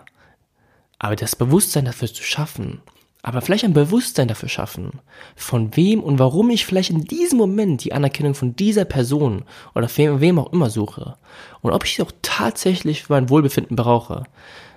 Aber 0.99 1.15
das 1.15 1.35
Bewusstsein 1.35 1.85
dafür 1.85 2.13
zu 2.13 2.23
schaffen, 2.23 2.81
aber 3.23 3.41
vielleicht 3.41 3.65
ein 3.65 3.73
Bewusstsein 3.73 4.27
dafür 4.27 4.49
schaffen, 4.49 4.99
von 5.35 5.75
wem 5.75 6.01
und 6.01 6.17
warum 6.17 6.49
ich 6.49 6.65
vielleicht 6.65 6.89
in 6.89 7.03
diesem 7.05 7.37
Moment 7.37 7.83
die 7.83 7.93
Anerkennung 7.93 8.33
von 8.33 8.55
dieser 8.55 8.85
Person 8.85 9.43
oder 9.75 9.89
von 9.89 10.21
wem 10.21 10.39
auch 10.39 10.51
immer 10.53 10.69
suche 10.69 11.17
und 11.61 11.71
ob 11.71 11.85
ich 11.85 11.95
sie 11.95 12.01
auch 12.01 12.11
tatsächlich 12.21 13.03
für 13.03 13.13
mein 13.13 13.29
Wohlbefinden 13.29 13.75
brauche. 13.75 14.23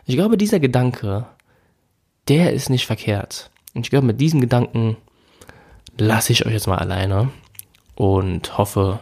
Ich 0.04 0.16
glaube, 0.16 0.36
dieser 0.36 0.60
Gedanke, 0.60 1.26
der 2.28 2.52
ist 2.52 2.68
nicht 2.68 2.86
verkehrt. 2.86 3.50
Und 3.74 3.86
ich 3.86 3.90
glaube, 3.90 4.06
mit 4.06 4.20
diesem 4.20 4.40
Gedanken 4.40 4.96
lasse 5.96 6.32
ich 6.32 6.44
euch 6.44 6.52
jetzt 6.52 6.66
mal 6.66 6.78
alleine 6.78 7.30
und 7.94 8.58
hoffe, 8.58 9.00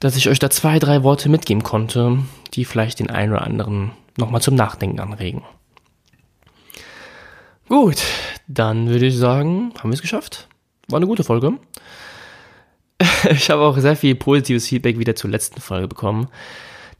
dass 0.00 0.16
ich 0.16 0.28
euch 0.28 0.38
da 0.38 0.50
zwei, 0.50 0.78
drei 0.78 1.02
Worte 1.02 1.28
mitgeben 1.28 1.62
konnte, 1.62 2.18
die 2.54 2.64
vielleicht 2.64 3.00
den 3.00 3.10
einen 3.10 3.32
oder 3.32 3.42
anderen 3.42 3.92
nochmal 4.16 4.42
zum 4.42 4.54
Nachdenken 4.54 5.00
anregen. 5.00 5.42
Gut, 7.68 8.02
dann 8.46 8.88
würde 8.88 9.06
ich 9.06 9.16
sagen, 9.16 9.72
haben 9.78 9.90
wir 9.90 9.94
es 9.94 10.02
geschafft. 10.02 10.48
War 10.88 10.98
eine 10.98 11.06
gute 11.06 11.24
Folge. 11.24 11.52
Ich 13.30 13.50
habe 13.50 13.62
auch 13.62 13.76
sehr 13.76 13.96
viel 13.96 14.14
positives 14.14 14.68
Feedback 14.68 14.98
wieder 14.98 15.16
zur 15.16 15.30
letzten 15.30 15.60
Folge 15.60 15.88
bekommen. 15.88 16.28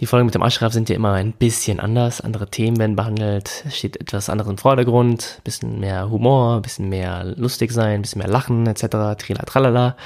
Die 0.00 0.06
Folgen 0.06 0.26
mit 0.26 0.35
dem 0.35 0.42
Ashraf 0.42 0.74
sind 0.74 0.90
ja 0.90 0.94
immer 0.94 1.14
ein 1.14 1.32
bisschen 1.32 1.80
anders. 1.80 2.20
Andere 2.20 2.50
Themen 2.50 2.78
werden 2.78 2.96
behandelt. 2.96 3.64
Es 3.66 3.78
steht 3.78 3.98
etwas 3.98 4.28
anderes 4.28 4.50
im 4.50 4.59
Vordergrund. 4.59 5.40
Bisschen 5.42 5.80
mehr 5.80 6.11
Humor, 6.11 6.61
bisschen 6.61 6.90
mehr 6.90 7.24
lustig 7.24 7.72
sein, 7.72 8.02
bisschen 8.02 8.18
mehr 8.18 8.28
Lachen 8.28 8.66
etc. 8.66 8.82
Trila, 9.16 9.42
tralala. 9.46 9.96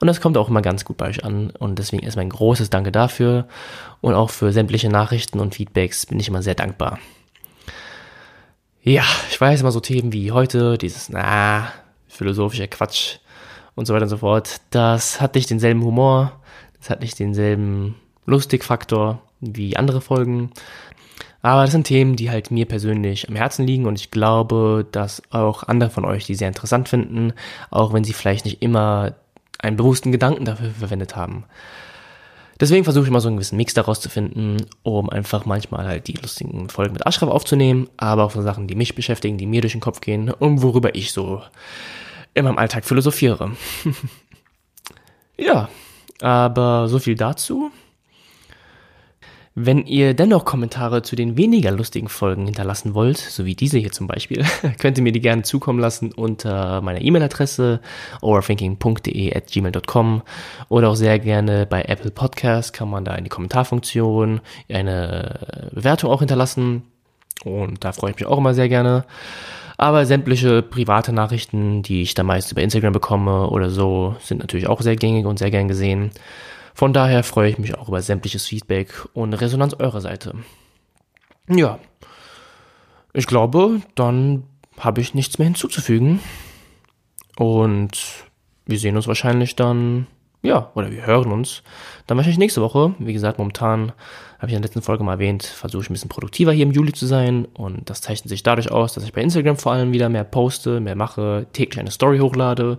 Und 0.00 0.08
das 0.08 0.20
kommt 0.20 0.36
auch 0.36 0.48
immer 0.48 0.62
ganz 0.62 0.84
gut 0.84 0.96
bei 0.96 1.06
euch 1.06 1.24
an. 1.24 1.50
Und 1.50 1.78
deswegen 1.78 2.04
ist 2.04 2.16
mein 2.16 2.28
großes 2.28 2.70
Danke 2.70 2.90
dafür. 2.90 3.46
Und 4.00 4.14
auch 4.14 4.30
für 4.30 4.52
sämtliche 4.52 4.88
Nachrichten 4.88 5.38
und 5.38 5.54
Feedbacks 5.54 6.06
bin 6.06 6.18
ich 6.18 6.26
immer 6.26 6.42
sehr 6.42 6.56
dankbar. 6.56 6.98
Ja, 8.82 9.04
ich 9.30 9.40
weiß 9.40 9.60
immer 9.60 9.70
so 9.70 9.80
Themen 9.80 10.12
wie 10.12 10.32
heute, 10.32 10.76
dieses, 10.76 11.08
na, 11.08 11.68
philosophischer 12.08 12.66
Quatsch 12.66 13.18
und 13.76 13.86
so 13.86 13.94
weiter 13.94 14.04
und 14.06 14.10
so 14.10 14.16
fort. 14.16 14.60
Das 14.70 15.20
hat 15.20 15.36
nicht 15.36 15.50
denselben 15.50 15.84
Humor. 15.84 16.32
Das 16.80 16.90
hat 16.90 17.00
nicht 17.00 17.16
denselben 17.20 17.94
Lustigfaktor 18.24 19.22
wie 19.40 19.76
andere 19.76 20.00
Folgen. 20.00 20.50
Aber 21.42 21.62
das 21.62 21.70
sind 21.72 21.84
Themen, 21.84 22.16
die 22.16 22.30
halt 22.30 22.50
mir 22.50 22.66
persönlich 22.66 23.28
am 23.28 23.36
Herzen 23.36 23.66
liegen 23.66 23.86
und 23.86 24.00
ich 24.00 24.10
glaube, 24.10 24.86
dass 24.90 25.22
auch 25.30 25.62
andere 25.62 25.90
von 25.90 26.04
euch 26.04 26.26
die 26.26 26.34
sehr 26.34 26.48
interessant 26.48 26.88
finden, 26.88 27.32
auch 27.70 27.92
wenn 27.92 28.04
sie 28.04 28.12
vielleicht 28.12 28.44
nicht 28.44 28.62
immer 28.62 29.14
einen 29.58 29.76
bewussten 29.76 30.12
Gedanken 30.12 30.44
dafür 30.44 30.70
verwendet 30.70 31.16
haben. 31.16 31.44
Deswegen 32.58 32.84
versuche 32.84 33.04
ich 33.04 33.10
mal 33.10 33.20
so 33.20 33.28
einen 33.28 33.36
gewissen 33.36 33.58
Mix 33.58 33.74
daraus 33.74 34.00
zu 34.00 34.08
finden, 34.08 34.56
um 34.82 35.10
einfach 35.10 35.44
manchmal 35.44 35.86
halt 35.86 36.08
die 36.08 36.14
lustigen 36.14 36.70
Folgen 36.70 36.94
mit 36.94 37.06
Ashraf 37.06 37.28
aufzunehmen, 37.28 37.88
aber 37.98 38.24
auch 38.24 38.30
so 38.30 38.40
Sachen, 38.40 38.66
die 38.66 38.74
mich 38.74 38.94
beschäftigen, 38.94 39.36
die 39.36 39.46
mir 39.46 39.60
durch 39.60 39.72
den 39.72 39.80
Kopf 39.80 40.00
gehen 40.00 40.30
und 40.30 40.62
worüber 40.62 40.94
ich 40.94 41.12
so 41.12 41.42
in 42.32 42.44
meinem 42.44 42.58
Alltag 42.58 42.86
philosophiere. 42.86 43.52
ja, 45.36 45.68
aber 46.22 46.88
so 46.88 46.98
viel 46.98 47.14
dazu. 47.14 47.70
Wenn 49.58 49.86
ihr 49.86 50.12
dennoch 50.12 50.44
Kommentare 50.44 51.00
zu 51.00 51.16
den 51.16 51.38
weniger 51.38 51.70
lustigen 51.70 52.10
Folgen 52.10 52.44
hinterlassen 52.44 52.92
wollt, 52.92 53.16
so 53.16 53.46
wie 53.46 53.54
diese 53.54 53.78
hier 53.78 53.90
zum 53.90 54.06
Beispiel, 54.06 54.44
könnt 54.78 54.98
ihr 54.98 55.02
mir 55.02 55.12
die 55.12 55.22
gerne 55.22 55.44
zukommen 55.44 55.78
lassen 55.78 56.12
unter 56.12 56.82
meiner 56.82 57.00
E-Mail-Adresse 57.00 57.80
overthinking.de 58.20 59.34
at 59.34 59.46
gmail.com 59.46 60.20
oder 60.68 60.90
auch 60.90 60.94
sehr 60.94 61.18
gerne 61.18 61.64
bei 61.64 61.80
Apple 61.84 62.10
Podcast 62.10 62.74
kann 62.74 62.90
man 62.90 63.06
da 63.06 63.14
in 63.14 63.24
die 63.24 63.30
Kommentarfunktion 63.30 64.42
eine 64.68 65.70
Bewertung 65.72 66.10
auch 66.10 66.18
hinterlassen 66.18 66.82
und 67.42 67.82
da 67.82 67.92
freue 67.92 68.10
ich 68.10 68.16
mich 68.16 68.26
auch 68.26 68.36
immer 68.36 68.52
sehr 68.52 68.68
gerne. 68.68 69.06
Aber 69.78 70.04
sämtliche 70.04 70.60
private 70.60 71.14
Nachrichten, 71.14 71.82
die 71.82 72.02
ich 72.02 72.12
da 72.12 72.24
meist 72.24 72.52
über 72.52 72.60
Instagram 72.60 72.92
bekomme 72.92 73.48
oder 73.48 73.70
so, 73.70 74.16
sind 74.20 74.40
natürlich 74.40 74.66
auch 74.66 74.82
sehr 74.82 74.96
gängig 74.96 75.24
und 75.24 75.38
sehr 75.38 75.50
gern 75.50 75.68
gesehen. 75.68 76.10
Von 76.76 76.92
daher 76.92 77.24
freue 77.24 77.48
ich 77.48 77.56
mich 77.56 77.74
auch 77.74 77.88
über 77.88 78.02
sämtliches 78.02 78.44
Feedback 78.48 78.92
und 79.14 79.32
Resonanz 79.32 79.72
eurer 79.72 80.02
Seite. 80.02 80.34
Ja, 81.48 81.78
ich 83.14 83.26
glaube, 83.26 83.80
dann 83.94 84.42
habe 84.76 85.00
ich 85.00 85.14
nichts 85.14 85.38
mehr 85.38 85.46
hinzuzufügen. 85.46 86.20
Und 87.38 87.92
wir 88.66 88.78
sehen 88.78 88.94
uns 88.94 89.08
wahrscheinlich 89.08 89.56
dann, 89.56 90.06
ja, 90.42 90.70
oder 90.74 90.90
wir 90.90 91.06
hören 91.06 91.32
uns 91.32 91.62
dann 92.06 92.18
wahrscheinlich 92.18 92.40
nächste 92.40 92.60
Woche. 92.60 92.94
Wie 92.98 93.14
gesagt, 93.14 93.38
momentan 93.38 93.92
habe 94.38 94.48
ich 94.48 94.52
in 94.52 94.60
der 94.60 94.68
letzten 94.68 94.82
Folge 94.82 95.02
mal 95.02 95.14
erwähnt, 95.14 95.44
versuche 95.44 95.84
ich 95.84 95.88
ein 95.88 95.94
bisschen 95.94 96.10
produktiver 96.10 96.52
hier 96.52 96.66
im 96.66 96.72
Juli 96.72 96.92
zu 96.92 97.06
sein. 97.06 97.46
Und 97.54 97.88
das 97.88 98.02
zeichnet 98.02 98.28
sich 98.28 98.42
dadurch 98.42 98.70
aus, 98.70 98.92
dass 98.92 99.04
ich 99.04 99.14
bei 99.14 99.22
Instagram 99.22 99.56
vor 99.56 99.72
allem 99.72 99.94
wieder 99.94 100.10
mehr 100.10 100.24
poste, 100.24 100.80
mehr 100.80 100.94
mache, 100.94 101.46
täglich 101.54 101.80
eine 101.80 101.90
Story 101.90 102.18
hochlade, 102.18 102.76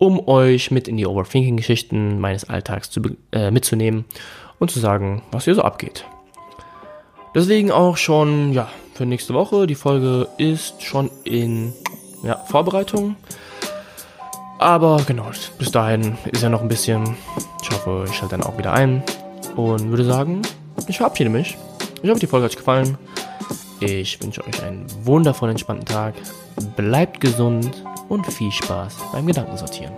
um 0.00 0.26
euch 0.26 0.70
mit 0.70 0.88
in 0.88 0.96
die 0.96 1.06
Overthinking-Geschichten 1.06 2.18
meines 2.18 2.48
Alltags 2.48 2.90
zu, 2.90 3.02
äh, 3.30 3.52
mitzunehmen 3.52 4.06
und 4.58 4.70
zu 4.70 4.80
sagen, 4.80 5.22
was 5.30 5.44
hier 5.44 5.54
so 5.54 5.62
abgeht. 5.62 6.06
Deswegen 7.34 7.70
auch 7.70 7.96
schon, 7.96 8.52
ja, 8.52 8.68
für 8.94 9.06
nächste 9.06 9.34
Woche. 9.34 9.66
Die 9.66 9.74
Folge 9.74 10.26
ist 10.36 10.82
schon 10.82 11.10
in 11.24 11.72
ja, 12.22 12.36
Vorbereitung. 12.36 13.16
Aber 14.58 15.02
genau, 15.06 15.30
bis 15.58 15.70
dahin 15.70 16.18
ist 16.32 16.42
ja 16.42 16.48
noch 16.48 16.62
ein 16.62 16.68
bisschen. 16.68 17.16
Ich 17.62 17.70
hoffe, 17.70 18.04
ich 18.08 18.14
schalte 18.14 18.36
dann 18.36 18.46
auch 18.46 18.58
wieder 18.58 18.72
ein. 18.72 19.02
Und 19.54 19.90
würde 19.90 20.04
sagen, 20.04 20.42
ich 20.88 20.96
verabschiede 20.96 21.30
mich. 21.30 21.56
Ich 22.02 22.10
hoffe, 22.10 22.20
die 22.20 22.26
Folge 22.26 22.44
hat 22.44 22.52
euch 22.52 22.56
gefallen. 22.56 22.98
Ich 23.80 24.22
wünsche 24.22 24.46
euch 24.46 24.62
einen 24.62 24.86
wundervollen, 25.04 25.52
entspannten 25.52 25.86
Tag. 25.86 26.14
Bleibt 26.76 27.20
gesund 27.20 27.82
und 28.10 28.26
viel 28.26 28.52
Spaß 28.52 28.94
beim 29.12 29.26
Gedankensortieren. 29.26 29.94